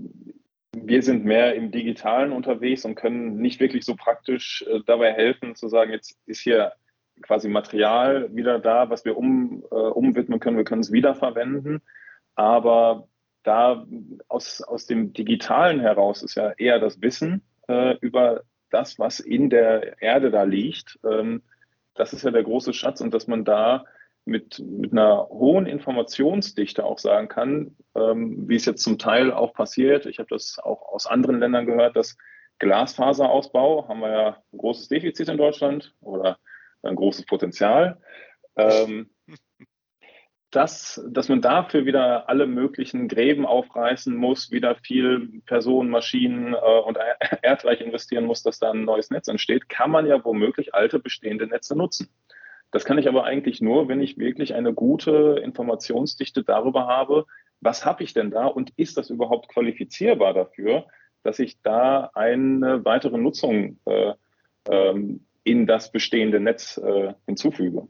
[0.73, 5.55] wir sind mehr im Digitalen unterwegs und können nicht wirklich so praktisch äh, dabei helfen,
[5.55, 6.73] zu sagen, jetzt ist hier
[7.23, 10.57] quasi Material wieder da, was wir um, äh, umwidmen können.
[10.57, 11.83] Wir können es wiederverwenden.
[12.35, 13.09] Aber
[13.43, 13.87] da
[14.29, 19.49] aus, aus dem Digitalen heraus ist ja eher das Wissen äh, über das, was in
[19.49, 20.99] der Erde da liegt.
[21.05, 21.43] Ähm,
[21.97, 23.85] das ist ja der große Schatz und dass man da
[24.25, 29.55] mit, mit einer hohen Informationsdichte auch sagen kann, ähm, wie es jetzt zum Teil auch
[29.55, 30.07] passiert.
[30.07, 32.17] Ich habe das auch aus anderen Ländern gehört, dass
[32.59, 36.39] Glasfaserausbau haben wir ja ein großes Defizit in Deutschland oder
[36.83, 38.01] ein großes Potenzial.
[38.57, 39.11] Ähm,
[40.51, 46.81] dass, dass man dafür wieder alle möglichen Gräben aufreißen muss, wieder viel Personen, Maschinen äh,
[46.85, 46.99] und
[47.43, 51.47] Erdreich investieren muss, dass da ein neues Netz entsteht, kann man ja womöglich alte bestehende
[51.47, 52.09] Netze nutzen.
[52.71, 57.27] Das kann ich aber eigentlich nur, wenn ich wirklich eine gute Informationsdichte darüber habe,
[57.61, 60.87] was habe ich denn da und ist das überhaupt qualifizierbar dafür,
[61.23, 64.13] dass ich da eine weitere Nutzung äh,
[64.69, 67.89] ähm, in das bestehende Netz äh, hinzufüge.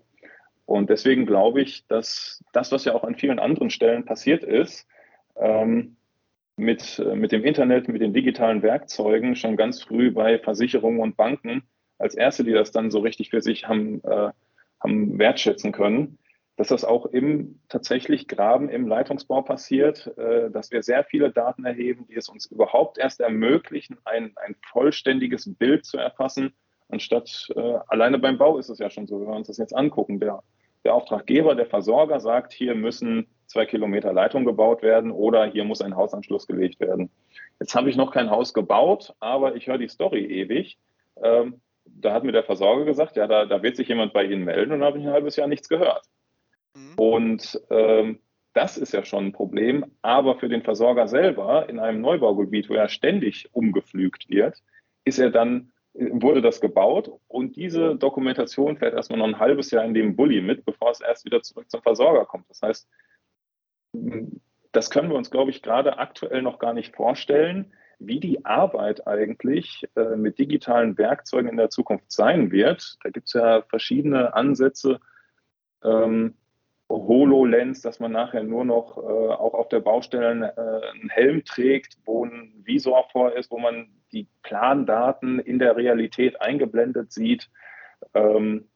[0.67, 4.87] Und deswegen glaube ich, dass das, was ja auch an vielen anderen Stellen passiert ist,
[5.37, 5.97] ähm,
[6.57, 11.17] mit, äh, mit dem Internet, mit den digitalen Werkzeugen schon ganz früh bei Versicherungen und
[11.17, 11.63] Banken
[11.99, 14.31] als erste, die das dann so richtig für sich haben, äh,
[14.81, 16.19] haben wertschätzen können,
[16.57, 21.65] dass das auch im tatsächlich Graben im Leitungsbau passiert, äh, dass wir sehr viele Daten
[21.65, 26.55] erheben, die es uns überhaupt erst ermöglichen, ein, ein vollständiges Bild zu erfassen,
[26.89, 29.77] anstatt äh, alleine beim Bau ist es ja schon so, wenn wir uns das jetzt
[29.77, 30.43] angucken, der
[30.87, 35.83] der Auftraggeber, der Versorger sagt, hier müssen zwei Kilometer Leitung gebaut werden oder hier muss
[35.83, 37.11] ein Hausanschluss gelegt werden.
[37.59, 40.79] Jetzt habe ich noch kein Haus gebaut, aber ich höre die Story ewig.
[41.21, 44.45] Ähm, da hat mir der Versorger gesagt, ja, da, da, wird sich jemand bei Ihnen
[44.45, 46.05] melden und da habe ich ein halbes Jahr nichts gehört.
[46.75, 46.95] Mhm.
[46.97, 48.21] Und ähm,
[48.53, 49.87] das ist ja schon ein Problem.
[50.03, 54.63] Aber für den Versorger selber in einem Neubaugebiet, wo er ständig umgepflügt wird,
[55.05, 59.85] ist er dann wurde das gebaut und diese Dokumentation fährt erstmal noch ein halbes Jahr
[59.85, 62.49] in dem Bulli mit, bevor es erst wieder zurück zum Versorger kommt.
[62.51, 62.89] Das heißt,
[64.73, 69.07] das können wir uns, glaube ich, gerade aktuell noch gar nicht vorstellen, wie die Arbeit
[69.07, 72.99] eigentlich äh, mit digitalen Werkzeugen in der Zukunft sein wird.
[73.03, 75.01] Da gibt es ja verschiedene Ansätze.
[75.83, 76.35] Ähm,
[76.89, 81.97] HoloLens, dass man nachher nur noch äh, auch auf der Baustelle äh, einen Helm trägt,
[82.05, 87.51] wo ein Visor vor ist, wo man die Plandaten in der Realität eingeblendet sieht.
[88.15, 88.69] Ähm,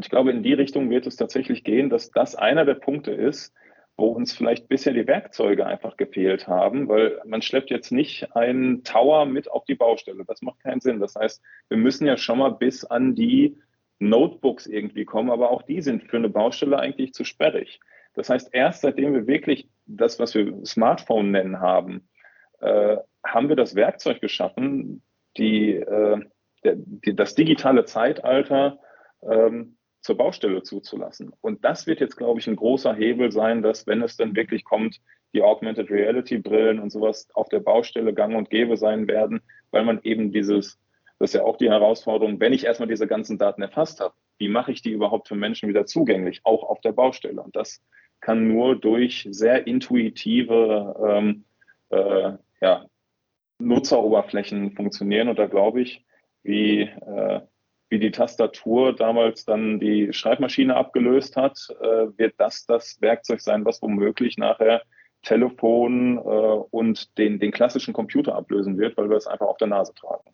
[0.00, 3.54] ich glaube, in die Richtung wird es tatsächlich gehen, dass das einer der Punkte ist,
[3.96, 8.84] wo uns vielleicht bisher die Werkzeuge einfach gefehlt haben, weil man schleppt jetzt nicht einen
[8.84, 10.24] Tower mit auf die Baustelle.
[10.26, 11.00] Das macht keinen Sinn.
[11.00, 13.56] Das heißt, wir müssen ja schon mal bis an die
[13.98, 17.80] Notebooks irgendwie kommen, aber auch die sind für eine Baustelle eigentlich zu sperrig.
[18.14, 22.08] Das heißt, erst seitdem wir wirklich das, was wir Smartphone nennen haben,
[22.60, 25.02] äh, haben wir das Werkzeug geschaffen,
[25.36, 26.20] die, äh,
[26.64, 28.78] der, die das digitale Zeitalter
[29.22, 31.32] ähm, zur Baustelle zuzulassen.
[31.40, 34.64] Und das wird jetzt, glaube ich, ein großer Hebel sein, dass, wenn es dann wirklich
[34.64, 35.00] kommt,
[35.34, 39.84] die Augmented Reality Brillen und sowas auf der Baustelle gang und gäbe sein werden, weil
[39.84, 40.78] man eben dieses
[41.18, 44.48] das ist ja auch die Herausforderung, wenn ich erstmal diese ganzen Daten erfasst habe, wie
[44.48, 47.40] mache ich die überhaupt für Menschen wieder zugänglich, auch auf der Baustelle?
[47.40, 47.82] Und das
[48.20, 51.44] kann nur durch sehr intuitive ähm,
[51.90, 52.86] äh, ja,
[53.58, 55.28] Nutzeroberflächen funktionieren.
[55.28, 56.04] Und da glaube ich,
[56.42, 57.40] wie, äh,
[57.88, 63.64] wie die Tastatur damals dann die Schreibmaschine abgelöst hat, äh, wird das das Werkzeug sein,
[63.64, 64.82] was womöglich nachher
[65.22, 69.68] Telefon äh, und den, den klassischen Computer ablösen wird, weil wir es einfach auf der
[69.68, 70.30] Nase tragen.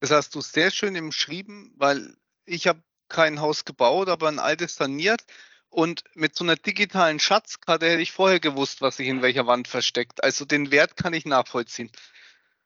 [0.00, 4.74] Das hast du sehr schön umschrieben, weil ich habe kein Haus gebaut, aber ein altes
[4.74, 5.24] saniert.
[5.68, 9.68] Und mit so einer digitalen Schatzkarte hätte ich vorher gewusst, was sich in welcher Wand
[9.68, 10.24] versteckt.
[10.24, 11.92] Also den Wert kann ich nachvollziehen.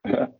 [0.06, 0.32] Ja.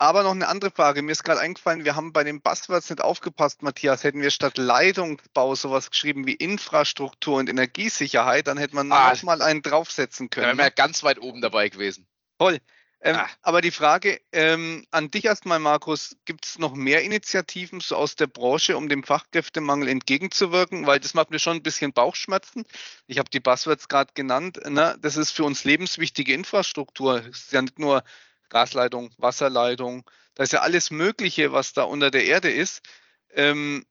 [0.00, 1.02] Aber noch eine andere Frage.
[1.02, 4.04] Mir ist gerade eingefallen, wir haben bei den Buzzwords nicht aufgepasst, Matthias.
[4.04, 9.22] Hätten wir statt Leitungsbau sowas geschrieben wie Infrastruktur und Energiesicherheit, dann hätte man ah, noch
[9.24, 10.48] mal einen draufsetzen können.
[10.48, 12.06] Dann wären wir ganz weit oben dabei gewesen.
[12.38, 12.60] Toll.
[13.00, 13.28] Ähm, ah.
[13.42, 18.16] Aber die Frage ähm, an dich erstmal, Markus, gibt es noch mehr Initiativen so aus
[18.16, 20.86] der Branche, um dem Fachkräftemangel entgegenzuwirken?
[20.86, 22.64] Weil das macht mir schon ein bisschen Bauchschmerzen.
[23.06, 24.60] Ich habe die Buzzwords gerade genannt.
[24.68, 24.96] Ne?
[25.00, 27.24] Das ist für uns lebenswichtige Infrastruktur.
[27.26, 28.02] Es ist ja nicht nur
[28.48, 32.82] Gasleitung, Wasserleitung, da ist ja alles Mögliche, was da unter der Erde ist.
[33.30, 33.84] Ähm,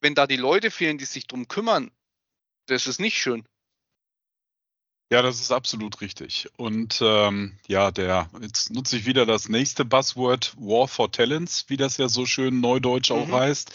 [0.00, 1.90] wenn da die Leute fehlen, die sich drum kümmern,
[2.66, 3.46] das ist nicht schön.
[5.12, 6.48] Ja, das ist absolut richtig.
[6.56, 11.76] Und ähm, ja, der, jetzt nutze ich wieder das nächste Buzzword, War for Talents, wie
[11.76, 13.34] das ja so schön neudeutsch auch mhm.
[13.34, 13.72] heißt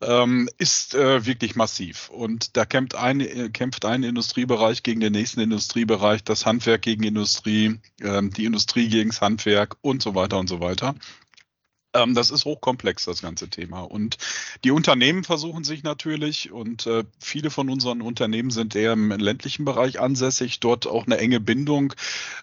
[0.00, 2.10] ähm, ist äh, wirklich massiv.
[2.10, 7.02] Und da kämpft ein, äh, kämpft ein Industriebereich gegen den nächsten Industriebereich, das Handwerk gegen
[7.02, 10.94] Industrie, äh, die Industrie gegen das Handwerk und so weiter und so weiter.
[11.96, 13.80] Ähm, das ist hochkomplex, das ganze Thema.
[13.80, 14.18] Und
[14.64, 19.64] die Unternehmen versuchen sich natürlich, und äh, viele von unseren Unternehmen sind eher im ländlichen
[19.64, 21.94] Bereich ansässig, dort auch eine enge Bindung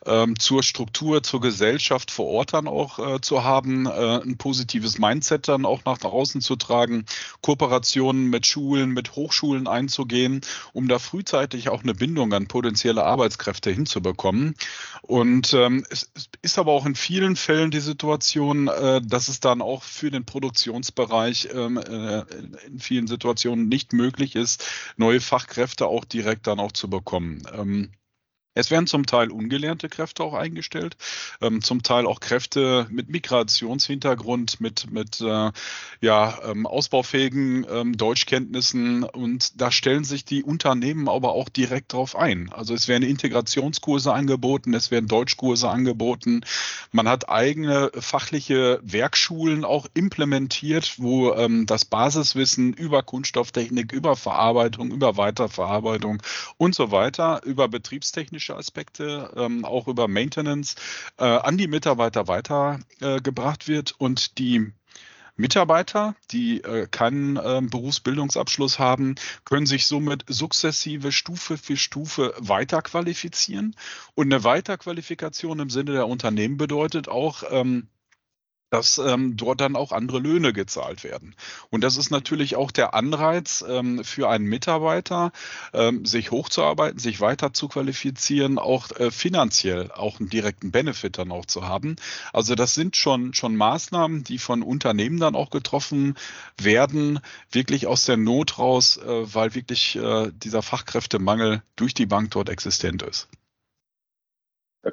[0.06, 4.98] ähm, zur Struktur, zur Gesellschaft vor Ort dann auch äh, zu haben, äh, ein positives
[4.98, 7.06] Mindset dann auch nach draußen zu tragen,
[7.42, 10.42] Kooperationen mit Schulen, mit Hochschulen einzugehen,
[10.74, 14.56] um da frühzeitig auch eine Bindung an potenzielle Arbeitskräfte hinzubekommen.
[15.02, 19.40] Und ähm, es, es ist aber auch in vielen Fällen die Situation, äh, dass es
[19.46, 22.22] dann auch für den Produktionsbereich ähm, äh,
[22.68, 24.66] in vielen Situationen nicht möglich ist,
[24.98, 27.44] neue Fachkräfte auch direkt dann auch zu bekommen.
[27.54, 27.92] Ähm,
[28.56, 30.96] es werden zum Teil ungelernte Kräfte auch eingestellt,
[31.42, 35.52] ähm, zum Teil auch Kräfte mit Migrationshintergrund, mit, mit äh,
[36.02, 42.16] ja, ähm, ausbaufähigen ähm, Deutschkenntnissen und da stellen sich die Unternehmen aber auch direkt drauf
[42.16, 42.52] ein.
[42.54, 46.42] Also es werden Integrationskurse angeboten, es werden Deutschkurse angeboten,
[46.92, 54.92] man hat eigene fachliche Werkschulen auch implementiert, wo ähm, das Basiswissen über Kunststofftechnik, über Verarbeitung,
[54.92, 56.22] über Weiterverarbeitung
[56.58, 60.76] und so weiter, über Betriebstechnik technische Aspekte, ähm, auch über Maintenance
[61.18, 64.74] äh, an die Mitarbeiter weitergebracht äh, wird und die
[65.36, 73.76] Mitarbeiter, die äh, keinen äh, Berufsbildungsabschluss haben, können sich somit sukzessive Stufe für Stufe weiterqualifizieren.
[74.14, 77.88] Und eine Weiterqualifikation im Sinne der Unternehmen bedeutet auch, ähm,
[78.74, 81.36] dass ähm, dort dann auch andere Löhne gezahlt werden.
[81.70, 85.32] Und das ist natürlich auch der Anreiz ähm, für einen Mitarbeiter,
[85.74, 91.32] ähm, sich hochzuarbeiten, sich weiter zu qualifizieren, auch äh, finanziell auch einen direkten Benefit dann
[91.32, 91.98] auch zu haben.
[92.34, 96.16] Also das sind schon, schon Maßnahmen, die von Unternehmen dann auch getroffen
[96.60, 97.20] werden,
[97.52, 102.50] wirklich aus der Not raus, äh, weil wirklich äh, dieser Fachkräftemangel durch die Bank dort
[102.50, 103.28] existent ist.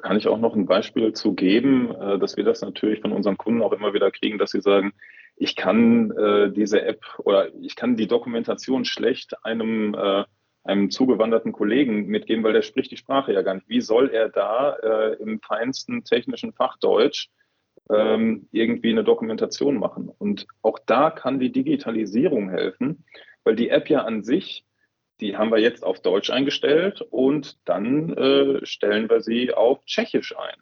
[0.01, 3.37] Kann ich auch noch ein Beispiel zu geben, äh, dass wir das natürlich von unseren
[3.37, 4.93] Kunden auch immer wieder kriegen, dass sie sagen,
[5.35, 10.23] ich kann äh, diese App oder ich kann die Dokumentation schlecht einem, äh,
[10.63, 13.67] einem zugewanderten Kollegen mitgeben, weil der spricht die Sprache ja gar nicht.
[13.67, 17.29] Wie soll er da äh, im feinsten technischen Fachdeutsch
[17.89, 20.11] ähm, irgendwie eine Dokumentation machen?
[20.15, 23.05] Und auch da kann die Digitalisierung helfen,
[23.43, 24.63] weil die App ja an sich
[25.21, 30.35] die haben wir jetzt auf Deutsch eingestellt und dann äh, stellen wir sie auf Tschechisch
[30.37, 30.57] ein.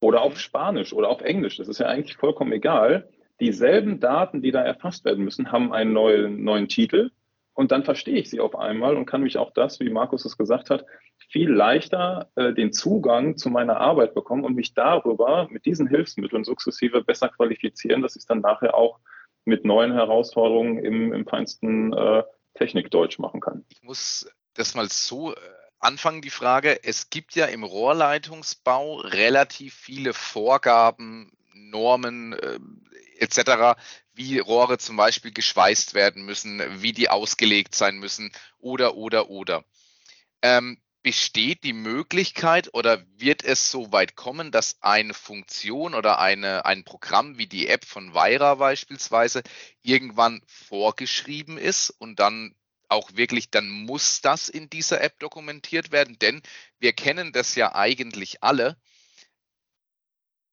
[0.00, 1.56] Oder auf Spanisch oder auf Englisch.
[1.56, 3.08] Das ist ja eigentlich vollkommen egal.
[3.40, 7.10] Dieselben Daten, die da erfasst werden müssen, haben einen neuen, neuen Titel.
[7.52, 10.38] Und dann verstehe ich sie auf einmal und kann mich auch das, wie Markus es
[10.38, 10.84] gesagt hat,
[11.28, 16.44] viel leichter äh, den Zugang zu meiner Arbeit bekommen und mich darüber mit diesen Hilfsmitteln
[16.44, 19.00] sukzessive besser qualifizieren, dass ich es dann nachher auch
[19.44, 22.22] mit neuen Herausforderungen im, im feinsten äh,
[22.58, 23.64] Technik deutsch machen kann.
[23.68, 25.38] Ich muss das mal so äh,
[25.78, 26.82] anfangen, die Frage.
[26.84, 32.58] Es gibt ja im Rohrleitungsbau relativ viele Vorgaben, Normen äh,
[33.18, 33.78] etc.,
[34.14, 39.64] wie Rohre zum Beispiel geschweißt werden müssen, wie die ausgelegt sein müssen oder, oder, oder.
[40.42, 46.66] Ähm, besteht die Möglichkeit oder wird es so weit kommen, dass eine Funktion oder eine,
[46.66, 49.42] ein Programm wie die App von Weira beispielsweise
[49.80, 52.54] irgendwann vorgeschrieben ist und dann
[52.90, 56.42] auch wirklich, dann muss das in dieser App dokumentiert werden, denn
[56.78, 58.76] wir kennen das ja eigentlich alle.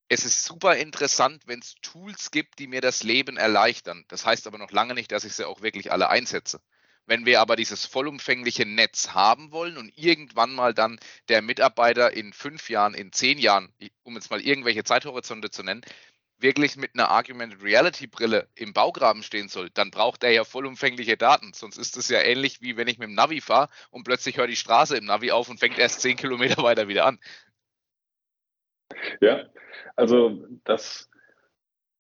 [0.08, 4.06] Es ist super interessant, wenn es Tools gibt, die mir das Leben erleichtern.
[4.08, 6.62] Das heißt aber noch lange nicht, dass ich sie auch wirklich alle einsetze.
[7.06, 11.00] Wenn wir aber dieses vollumfängliche Netz haben wollen und irgendwann mal dann
[11.30, 13.74] der Mitarbeiter in fünf Jahren, in zehn Jahren,
[14.04, 15.82] um jetzt mal irgendwelche Zeithorizonte zu nennen,
[16.38, 21.18] wirklich mit einer Argumented Reality Brille im Baugraben stehen soll, dann braucht er ja vollumfängliche
[21.18, 21.54] Daten.
[21.54, 24.50] Sonst ist es ja ähnlich wie wenn ich mit dem Navi fahre und plötzlich hört
[24.50, 27.20] die Straße im Navi auf und fängt erst zehn Kilometer weiter wieder an.
[29.22, 29.46] Ja,
[29.96, 31.10] also das,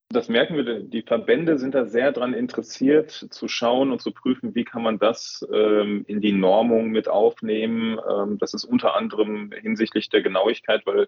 [0.10, 4.56] das merken wir, die Verbände sind da sehr daran interessiert zu schauen und zu prüfen,
[4.56, 8.00] wie kann man das ähm, in die Normung mit aufnehmen.
[8.10, 11.08] Ähm, das ist unter anderem hinsichtlich der Genauigkeit, weil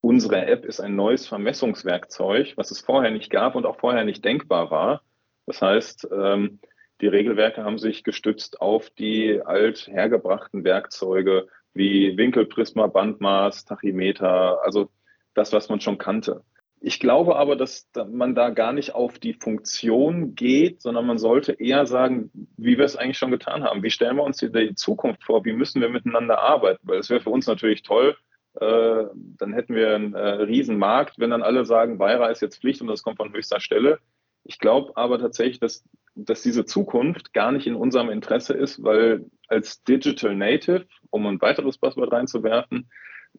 [0.00, 4.24] unsere App ist ein neues Vermessungswerkzeug, was es vorher nicht gab und auch vorher nicht
[4.24, 5.02] denkbar war.
[5.46, 6.60] Das heißt, ähm,
[7.00, 14.90] die Regelwerke haben sich gestützt auf die alt hergebrachten Werkzeuge wie Winkelprisma, Bandmaß, Tachymeter, also
[15.34, 16.42] das, was man schon kannte.
[16.80, 21.52] Ich glaube aber, dass man da gar nicht auf die Funktion geht, sondern man sollte
[21.52, 23.82] eher sagen, wie wir es eigentlich schon getan haben.
[23.82, 25.44] Wie stellen wir uns die, Zukunft vor?
[25.44, 26.86] Wie müssen wir miteinander arbeiten?
[26.86, 28.16] Weil es wäre für uns natürlich toll,
[28.60, 32.60] äh, dann hätten wir einen äh, riesen Markt, wenn dann alle sagen, Beira ist jetzt
[32.60, 33.98] Pflicht und das kommt von höchster Stelle.
[34.44, 39.26] Ich glaube aber tatsächlich, dass, dass diese Zukunft gar nicht in unserem Interesse ist, weil
[39.48, 42.88] als Digital Native, um ein weiteres Passwort reinzuwerfen,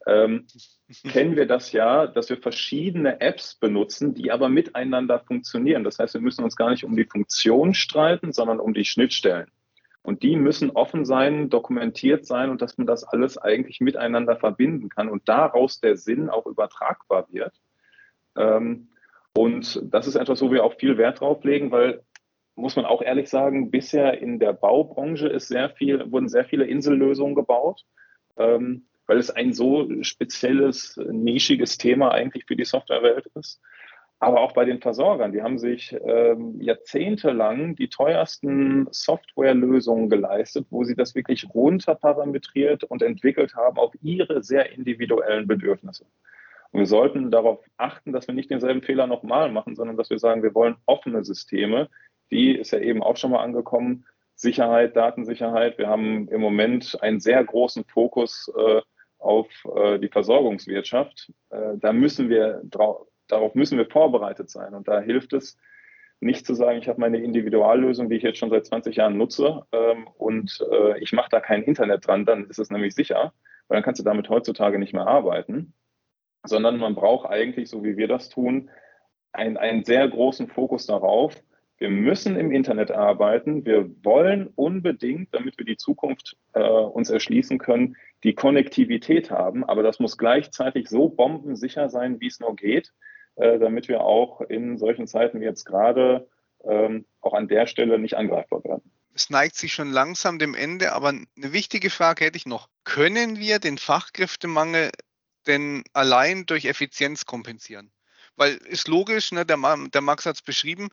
[0.06, 0.46] ähm,
[1.12, 5.84] kennen wir das ja, dass wir verschiedene Apps benutzen, die aber miteinander funktionieren.
[5.84, 9.48] Das heißt, wir müssen uns gar nicht um die Funktion streiten, sondern um die Schnittstellen.
[10.04, 14.88] Und die müssen offen sein, dokumentiert sein und dass man das alles eigentlich miteinander verbinden
[14.88, 17.54] kann und daraus der Sinn auch übertragbar wird.
[18.38, 18.90] Ähm,
[19.36, 22.02] und das ist etwas, wo wir auch viel Wert drauf legen, weil
[22.56, 26.66] muss man auch ehrlich sagen, bisher in der Baubranche ist sehr viel, wurden sehr viele
[26.66, 27.86] Insellösungen gebaut,
[28.38, 33.62] ähm, weil es ein so spezielles, nischiges Thema eigentlich für die Softwarewelt ist
[34.20, 35.32] aber auch bei den Versorgern.
[35.32, 43.04] Die haben sich ähm, jahrzehntelang die teuersten Softwarelösungen geleistet, wo sie das wirklich runterparametriert und
[43.04, 46.06] entwickelt haben auf ihre sehr individuellen Bedürfnisse.
[46.72, 50.20] Und wir sollten darauf achten, dass wir nicht denselben Fehler nochmal machen, sondern dass wir
[50.20, 51.88] sagen, wir wollen offene Systeme.
[52.32, 54.06] Die ist ja eben auch schon mal angekommen.
[54.36, 55.78] Sicherheit, Datensicherheit.
[55.78, 58.82] Wir haben im Moment einen sehr großen Fokus äh,
[59.20, 61.32] auf äh, die Versorgungswirtschaft.
[61.50, 62.62] Äh, da müssen wir
[63.28, 64.74] darauf müssen wir vorbereitet sein.
[64.74, 65.58] Und da hilft es,
[66.20, 69.64] nicht zu sagen, ich habe meine Individuallösung, die ich jetzt schon seit 20 Jahren nutze
[69.72, 73.34] ähm, und äh, ich mache da kein Internet dran, dann ist es nämlich sicher,
[73.68, 75.74] weil dann kannst du damit heutzutage nicht mehr arbeiten,
[76.44, 78.72] sondern man braucht eigentlich, so wie wir das tun,
[79.32, 81.36] ein, einen sehr großen Fokus darauf.
[81.78, 83.64] Wir müssen im Internet arbeiten.
[83.64, 89.64] Wir wollen unbedingt, damit wir die Zukunft äh, uns erschließen können, die Konnektivität haben.
[89.64, 92.92] Aber das muss gleichzeitig so bombensicher sein, wie es nur geht.
[93.38, 96.28] Äh, damit wir auch in solchen Zeiten wie jetzt gerade
[96.64, 98.92] ähm, auch an der Stelle nicht angreifbar werden.
[99.14, 102.68] Es neigt sich schon langsam dem Ende, aber eine wichtige Frage hätte ich noch.
[102.84, 104.90] Können wir den Fachkräftemangel
[105.46, 107.92] denn allein durch Effizienz kompensieren?
[108.38, 109.58] Weil ist logisch, ne, der,
[109.94, 110.90] der Max hat es beschrieben,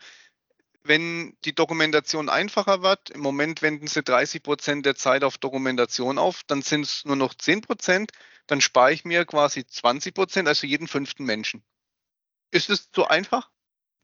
[0.84, 6.18] wenn die Dokumentation einfacher wird, im Moment wenden sie 30 Prozent der Zeit auf Dokumentation
[6.18, 8.12] auf, dann sind es nur noch 10 Prozent,
[8.46, 11.64] dann spare ich mir quasi 20 Prozent, also jeden fünften Menschen.
[12.52, 13.50] Ist es zu einfach?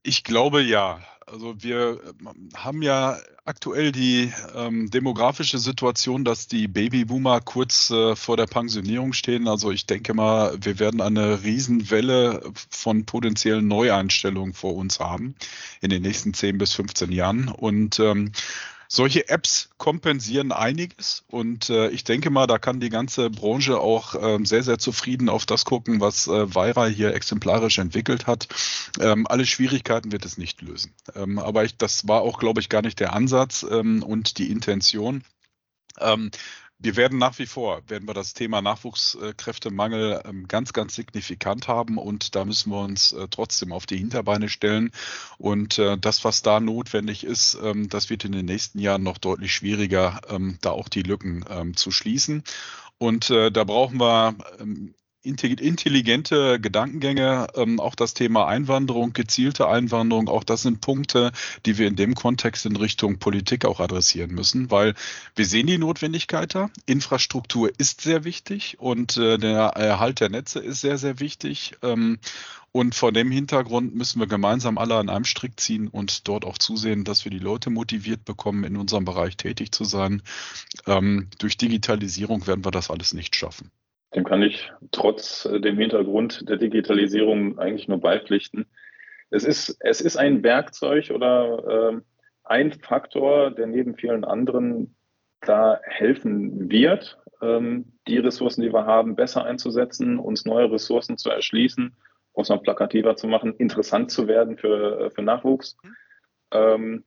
[0.02, 1.00] Ich glaube ja.
[1.26, 8.16] Also wir ähm, haben ja aktuell die ähm, demografische Situation, dass die Babyboomer kurz äh,
[8.16, 9.46] vor der Pensionierung stehen.
[9.46, 15.34] Also ich denke mal, wir werden eine Riesenwelle von potenziellen Neueinstellungen vor uns haben
[15.80, 17.48] in den nächsten 10 bis 15 Jahren.
[17.48, 18.32] Und ähm,
[18.92, 24.16] solche Apps kompensieren einiges und äh, ich denke mal, da kann die ganze Branche auch
[24.16, 28.48] äh, sehr, sehr zufrieden auf das gucken, was äh, Weira hier exemplarisch entwickelt hat.
[28.98, 30.92] Ähm, alle Schwierigkeiten wird es nicht lösen.
[31.14, 34.50] Ähm, aber ich, das war auch, glaube ich, gar nicht der Ansatz ähm, und die
[34.50, 35.22] Intention.
[36.80, 41.68] Ähm, wir werden nach wie vor, werden wir das Thema Nachwuchskräftemangel ähm, ganz, ganz signifikant
[41.68, 44.90] haben und da müssen wir uns äh, trotzdem auf die Hinterbeine stellen.
[45.38, 49.18] Und äh, das, was da notwendig ist, ähm, das wird in den nächsten Jahren noch
[49.18, 52.42] deutlich schwieriger, ähm, da auch die Lücken zu schließen.
[52.98, 54.34] Und äh, da brauchen wir
[55.22, 61.32] intelligente Gedankengänge, ähm, auch das Thema Einwanderung, gezielte Einwanderung, auch das sind Punkte,
[61.66, 64.94] die wir in dem Kontext in Richtung Politik auch adressieren müssen, weil
[65.34, 66.70] wir sehen die Notwendigkeit da.
[66.86, 71.74] Infrastruktur ist sehr wichtig und äh, der Erhalt der Netze ist sehr, sehr wichtig.
[71.82, 72.18] Ähm,
[72.72, 76.56] und vor dem Hintergrund müssen wir gemeinsam alle an einem Strick ziehen und dort auch
[76.56, 80.22] zusehen, dass wir die Leute motiviert bekommen, in unserem Bereich tätig zu sein.
[80.86, 83.72] Ähm, durch Digitalisierung werden wir das alles nicht schaffen.
[84.14, 88.66] Dem kann ich trotz äh, dem Hintergrund der Digitalisierung eigentlich nur beipflichten.
[89.30, 92.00] Es ist, es ist ein Werkzeug oder äh,
[92.44, 94.96] ein Faktor, der neben vielen anderen
[95.40, 101.30] da helfen wird, ähm, die Ressourcen, die wir haben, besser einzusetzen, uns neue Ressourcen zu
[101.30, 101.96] erschließen,
[102.32, 105.76] um es mal plakativer zu machen, interessant zu werden für, für Nachwuchs.
[105.82, 105.96] Mhm.
[106.52, 107.04] Ähm,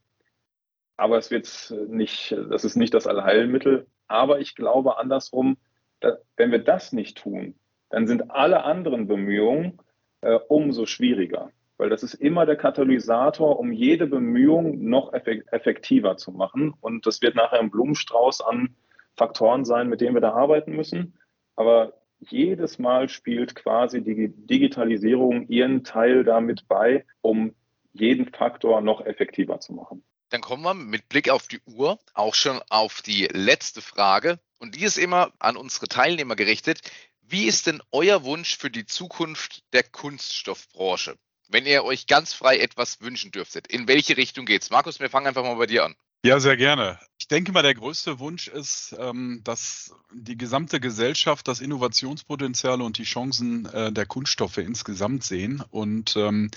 [0.95, 3.87] aber es wird nicht, das ist nicht das Allheilmittel.
[4.07, 5.57] Aber ich glaube andersrum,
[6.03, 7.55] dass, wenn wir das nicht tun,
[7.89, 9.79] dann sind alle anderen Bemühungen
[10.21, 11.51] äh, umso schwieriger.
[11.77, 16.73] Weil das ist immer der Katalysator, um jede Bemühung noch effektiver zu machen.
[16.81, 18.75] Und das wird nachher ein Blumenstrauß an
[19.15, 21.17] Faktoren sein, mit denen wir da arbeiten müssen.
[21.55, 27.53] Aber jedes Mal spielt quasi die Digitalisierung ihren Teil damit bei, um
[27.91, 30.03] jeden Faktor noch effektiver zu machen.
[30.29, 34.39] Dann kommen wir mit Blick auf die Uhr auch schon auf die letzte Frage.
[34.63, 36.79] Und die ist immer an unsere Teilnehmer gerichtet.
[37.19, 41.17] Wie ist denn euer Wunsch für die Zukunft der Kunststoffbranche?
[41.49, 44.69] Wenn ihr euch ganz frei etwas wünschen dürftet, in welche Richtung geht's?
[44.69, 45.97] Markus, wir fangen einfach mal bei dir an.
[46.25, 46.99] Ja, sehr gerne.
[47.19, 52.97] Ich denke mal, der größte Wunsch ist, ähm, dass die gesamte Gesellschaft das Innovationspotenzial und
[52.97, 55.61] die Chancen äh, der Kunststoffe insgesamt sehen.
[55.69, 56.49] Und ähm,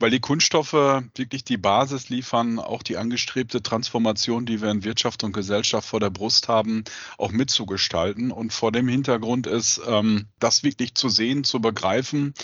[0.00, 5.22] weil die Kunststoffe wirklich die Basis liefern, auch die angestrebte Transformation, die wir in Wirtschaft
[5.22, 6.82] und Gesellschaft vor der Brust haben,
[7.16, 8.32] auch mitzugestalten.
[8.32, 12.34] Und vor dem Hintergrund ist, ähm, das wirklich zu sehen, zu begreifen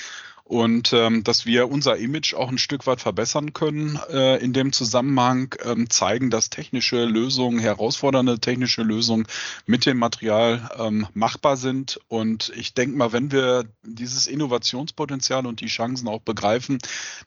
[0.51, 4.72] und ähm, dass wir unser Image auch ein Stück weit verbessern können äh, in dem
[4.72, 9.28] Zusammenhang, ähm, zeigen, dass technische Lösungen, herausfordernde technische Lösungen
[9.66, 12.01] mit dem Material ähm, machbar sind.
[12.09, 16.78] Und ich denke mal, wenn wir dieses Innovationspotenzial und die Chancen auch begreifen,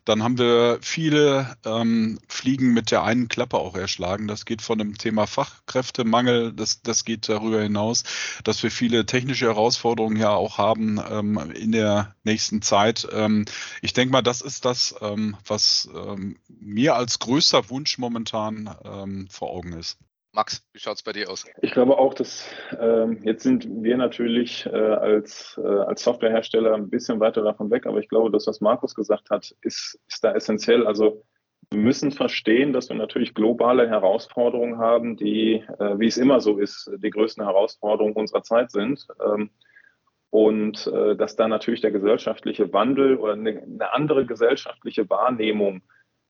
[0.04, 4.28] dann haben wir viele ähm, Fliegen mit der einen Klappe auch erschlagen.
[4.28, 8.04] Das geht von dem Thema Fachkräftemangel, das, das geht darüber hinaus,
[8.44, 13.46] dass wir viele technische Herausforderungen ja auch haben ähm, in der nächsten Zeit ähm,
[13.82, 19.28] ich denke mal, das ist das, ähm, was ähm, mir als größter Wunsch momentan ähm,
[19.30, 19.98] vor Augen ist.
[20.36, 21.46] Max, wie schaut es bei dir aus?
[21.62, 22.48] Ich glaube auch, dass
[22.80, 27.86] ähm, jetzt sind wir natürlich äh, als, äh, als Softwarehersteller ein bisschen weiter davon weg,
[27.86, 30.88] aber ich glaube, das, was Markus gesagt hat, ist, ist da essentiell.
[30.88, 31.24] Also
[31.70, 36.58] wir müssen verstehen, dass wir natürlich globale Herausforderungen haben, die, äh, wie es immer so
[36.58, 39.06] ist, die größten Herausforderungen unserer Zeit sind.
[39.24, 39.52] Ähm,
[40.34, 45.84] und äh, dass da natürlich der gesellschaftliche Wandel oder eine, eine andere gesellschaftliche Wahrnehmung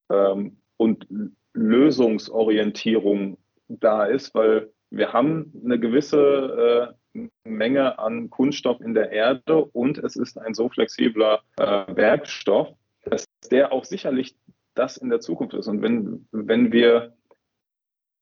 [0.10, 1.08] ähm, und
[1.54, 3.38] Lösungsorientierung
[3.70, 10.00] da ist, weil wir haben eine gewisse äh, Menge an Kunststoff in der Erde und
[10.00, 12.74] es ist ein so flexibler äh, Werkstoff,
[13.06, 14.36] dass der auch sicherlich
[14.76, 15.70] das in der Zukunft ist.
[15.70, 17.14] Und wenn, wenn wir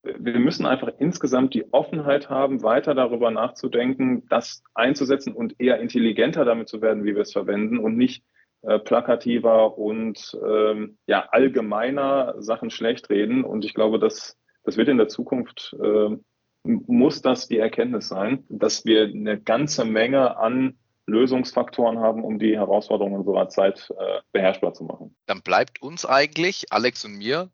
[0.03, 6.45] wir müssen einfach insgesamt die Offenheit haben, weiter darüber nachzudenken, das einzusetzen und eher intelligenter
[6.45, 8.23] damit zu werden, wie wir es verwenden und nicht
[8.63, 13.43] äh, plakativer und ähm, ja allgemeiner Sachen schlecht reden.
[13.43, 16.17] Und ich glaube, dass das wird in der Zukunft äh,
[16.63, 20.77] muss das die Erkenntnis sein, dass wir eine ganze Menge an
[21.07, 25.15] Lösungsfaktoren haben, um die Herausforderungen unserer Zeit äh, beherrschbar zu machen.
[25.25, 27.49] Dann bleibt uns eigentlich, Alex und mir,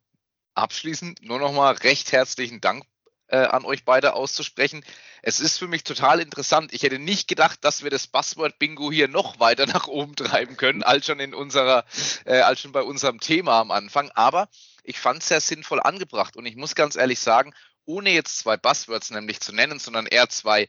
[0.58, 2.84] abschließend nur noch mal recht herzlichen Dank
[3.28, 4.84] äh, an euch beide auszusprechen.
[5.22, 6.74] Es ist für mich total interessant.
[6.74, 10.84] Ich hätte nicht gedacht, dass wir das Buzzword-Bingo hier noch weiter nach oben treiben können,
[10.84, 11.86] als schon in unserer,
[12.26, 14.12] äh, als schon bei unserem Thema am Anfang.
[14.12, 14.49] Aber
[14.84, 17.53] ich fand es sehr sinnvoll angebracht und ich muss ganz ehrlich sagen,
[17.86, 20.68] ohne jetzt zwei Buzzwords nämlich zu nennen, sondern eher zwei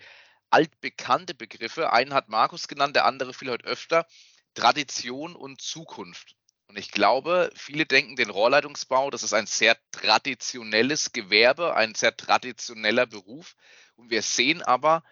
[0.50, 1.92] altbekannte Begriffe.
[1.92, 4.06] Einen hat Markus genannt, der andere viel heute öfter.
[4.54, 6.37] Tradition und Zukunft.
[6.68, 12.14] Und ich glaube, viele denken den Rohrleitungsbau, das ist ein sehr traditionelles Gewerbe, ein sehr
[12.14, 13.56] traditioneller Beruf.
[13.96, 15.02] Und wir sehen aber,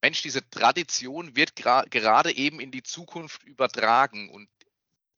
[0.00, 4.30] Mensch, diese Tradition wird gerade eben in die Zukunft übertragen.
[4.30, 4.48] Und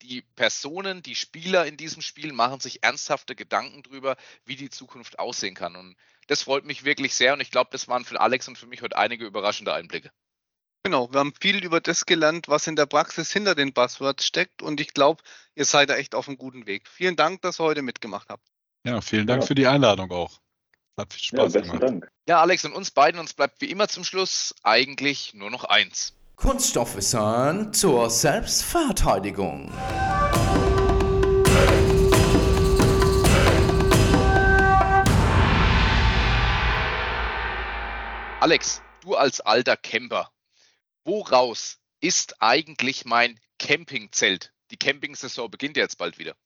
[0.00, 5.18] die Personen, die Spieler in diesem Spiel machen sich ernsthafte Gedanken darüber, wie die Zukunft
[5.18, 5.76] aussehen kann.
[5.76, 5.94] Und
[6.26, 7.34] das freut mich wirklich sehr.
[7.34, 10.10] Und ich glaube, das waren für Alex und für mich heute einige überraschende Einblicke.
[10.82, 14.62] Genau, wir haben viel über das gelernt, was in der Praxis hinter den Buzzwords steckt
[14.62, 15.22] und ich glaube,
[15.54, 16.88] ihr seid da echt auf einem guten Weg.
[16.88, 18.42] Vielen Dank, dass ihr heute mitgemacht habt.
[18.86, 19.46] Ja, vielen Dank ja.
[19.46, 20.40] für die Einladung auch.
[20.96, 21.82] Hat viel Spaß ja, gemacht.
[21.82, 22.10] Dank.
[22.26, 26.14] Ja, Alex und uns beiden, uns bleibt wie immer zum Schluss eigentlich nur noch eins.
[26.36, 29.70] Kunststoffwissern zur Selbstverteidigung.
[38.40, 40.30] Alex, du als alter Camper,
[41.10, 44.52] woraus ist eigentlich mein Campingzelt?
[44.70, 46.36] Die Campingsaison beginnt jetzt bald wieder.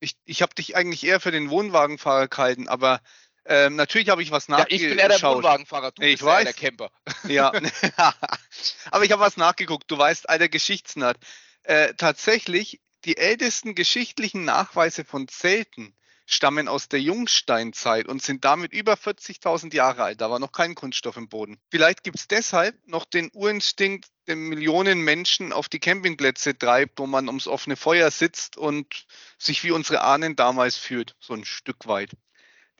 [0.00, 3.00] Ich, ich habe dich eigentlich eher für den Wohnwagenfahrer gehalten, aber
[3.46, 4.72] ähm, natürlich habe ich was nachgeschaut.
[4.72, 6.44] Ja, ich bin eher der Wohnwagenfahrer, du ich bist weiß.
[6.44, 6.90] der Camper.
[7.28, 7.50] Ja,
[8.90, 9.90] aber ich habe was nachgeguckt.
[9.90, 11.16] Du weißt, alter Geschichtsnerd.
[11.62, 15.96] Äh, tatsächlich, die ältesten geschichtlichen Nachweise von Zelten
[16.30, 20.20] stammen aus der Jungsteinzeit und sind damit über 40.000 Jahre alt.
[20.20, 21.58] Da war noch kein Kunststoff im Boden.
[21.70, 27.06] Vielleicht gibt es deshalb noch den Urinstinkt, der Millionen Menschen auf die Campingplätze treibt, wo
[27.06, 29.06] man ums offene Feuer sitzt und
[29.38, 32.10] sich wie unsere Ahnen damals fühlt, so ein Stück weit.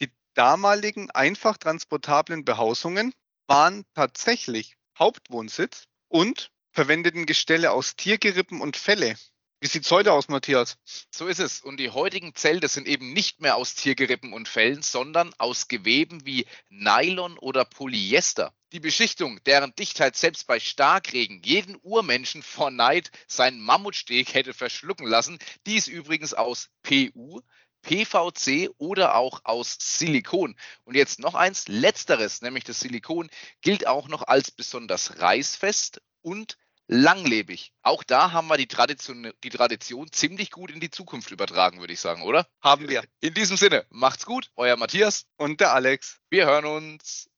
[0.01, 3.15] Die damaligen einfach transportablen Behausungen
[3.47, 9.17] waren tatsächlich Hauptwohnsitz und verwendeten Gestelle aus Tiergerippen und Felle.
[9.61, 10.79] Wie sieht's heute aus, Matthias?
[11.11, 11.61] So ist es.
[11.61, 16.25] Und die heutigen Zelte sind eben nicht mehr aus Tiergerippen und Fellen, sondern aus Geweben
[16.25, 18.55] wie Nylon oder Polyester.
[18.71, 25.09] Die Beschichtung, deren Dichtheit selbst bei Starkregen jeden Urmenschen vor Neid seinen Mammutsteg hätte verschlucken
[25.09, 27.41] lassen, die ist übrigens aus PU,
[27.83, 30.55] PVC oder auch aus Silikon.
[30.85, 33.29] Und jetzt noch eins, letzteres, nämlich das Silikon,
[33.61, 36.57] gilt auch noch als besonders reißfest und
[36.89, 37.73] langlebig.
[37.83, 41.93] Auch da haben wir die Tradition, die Tradition ziemlich gut in die Zukunft übertragen, würde
[41.93, 42.49] ich sagen, oder?
[42.61, 43.05] Haben wir.
[43.21, 46.19] In diesem Sinne, macht's gut, euer Matthias und der Alex.
[46.31, 47.29] Wir hören uns.